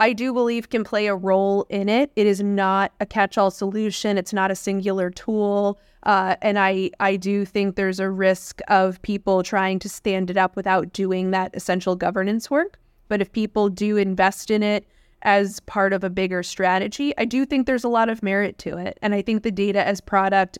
I 0.00 0.12
do 0.12 0.32
believe, 0.32 0.70
can 0.70 0.84
play 0.84 1.06
a 1.06 1.14
role 1.14 1.66
in 1.68 1.88
it. 1.88 2.10
It 2.16 2.26
is 2.26 2.42
not 2.42 2.92
a 3.00 3.06
catch 3.06 3.38
all 3.38 3.50
solution, 3.50 4.18
it's 4.18 4.32
not 4.32 4.50
a 4.50 4.56
singular 4.56 5.10
tool. 5.10 5.78
Uh, 6.02 6.36
and 6.42 6.58
I, 6.58 6.90
I 7.00 7.16
do 7.16 7.44
think 7.44 7.76
there's 7.76 8.00
a 8.00 8.10
risk 8.10 8.60
of 8.68 9.00
people 9.02 9.42
trying 9.42 9.78
to 9.78 9.88
stand 9.88 10.30
it 10.30 10.36
up 10.36 10.54
without 10.54 10.92
doing 10.92 11.30
that 11.30 11.54
essential 11.54 11.96
governance 11.96 12.50
work. 12.50 12.78
But 13.08 13.22
if 13.22 13.32
people 13.32 13.70
do 13.70 13.96
invest 13.96 14.50
in 14.50 14.62
it, 14.62 14.86
as 15.24 15.60
part 15.60 15.92
of 15.92 16.04
a 16.04 16.10
bigger 16.10 16.42
strategy, 16.42 17.14
I 17.16 17.24
do 17.24 17.46
think 17.46 17.66
there's 17.66 17.84
a 17.84 17.88
lot 17.88 18.10
of 18.10 18.22
merit 18.22 18.58
to 18.58 18.76
it. 18.76 18.98
And 19.00 19.14
I 19.14 19.22
think 19.22 19.42
the 19.42 19.50
data 19.50 19.84
as 19.86 20.00
product 20.00 20.58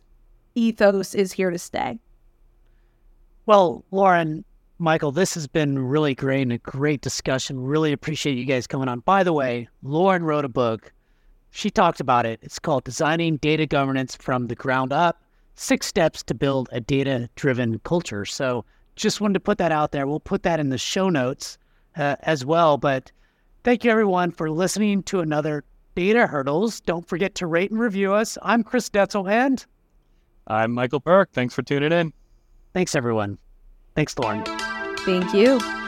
ethos 0.55 1.15
is 1.15 1.33
here 1.33 1.51
to 1.51 1.59
stay. 1.59 1.99
Well, 3.47 3.85
Lauren, 3.91 4.45
Michael, 4.79 5.13
this 5.13 5.35
has 5.35 5.47
been 5.47 5.79
really 5.79 6.15
great 6.15 6.43
and 6.43 6.53
a 6.53 6.59
great 6.59 7.01
discussion. 7.01 7.61
Really 7.61 7.93
appreciate 7.93 8.37
you 8.37 8.45
guys 8.45 8.67
coming 8.67 8.89
on. 8.89 9.01
By 9.01 9.23
the 9.23 9.33
way, 9.33 9.69
Lauren 9.83 10.25
wrote 10.25 10.45
a 10.45 10.49
book. 10.49 10.93
She 11.51 11.71
talked 11.71 12.01
about 12.01 12.27
it. 12.27 12.41
It's 12.43 12.59
called 12.59 12.85
Designing 12.85 13.37
Data 13.37 13.67
Governance 13.67 14.17
from 14.17 14.49
the 14.49 14.57
Ground 14.57 14.93
Up 14.93 15.23
Six 15.55 15.87
Steps 15.87 16.23
to 16.25 16.35
Build 16.35 16.69
a 16.73 16.81
Data 16.81 17.31
Driven 17.37 17.79
Culture. 17.81 18.25
So 18.25 18.65
just 18.97 19.21
wanted 19.21 19.35
to 19.35 19.41
put 19.41 19.59
that 19.59 19.71
out 19.71 19.93
there. 19.93 20.07
We'll 20.07 20.19
put 20.19 20.43
that 20.43 20.59
in 20.59 20.71
the 20.71 20.79
show 20.79 21.09
notes 21.09 21.59
uh, 21.97 22.17
as 22.23 22.45
well. 22.45 22.77
But 22.77 23.13
Thank 23.65 23.83
you, 23.83 23.91
everyone, 23.91 24.31
for 24.31 24.51
listening 24.51 25.03
to 25.05 25.21
another 25.21 25.65
Data 25.95 26.27
Hurdles. 26.27 26.81
Don't 26.83 27.09
forget 27.09 27.35
to 27.37 27.47
rate 27.47 27.71
and 27.71 27.81
review 27.81 28.13
us. 28.13 28.37
I'm 28.43 28.63
Chris 28.63 28.91
Detzel 28.91 29.31
and 29.31 29.65
I'm 30.47 30.73
Michael 30.73 31.01
Burke. 31.01 31.31
Thanks 31.33 31.55
for 31.55 31.63
tuning 31.63 31.91
in. 31.91 32.13
Thanks, 32.75 32.95
everyone. 32.95 33.39
Thanks, 33.95 34.19
Lauren. 34.19 34.45
Thank 35.05 35.35
you. 35.35 35.84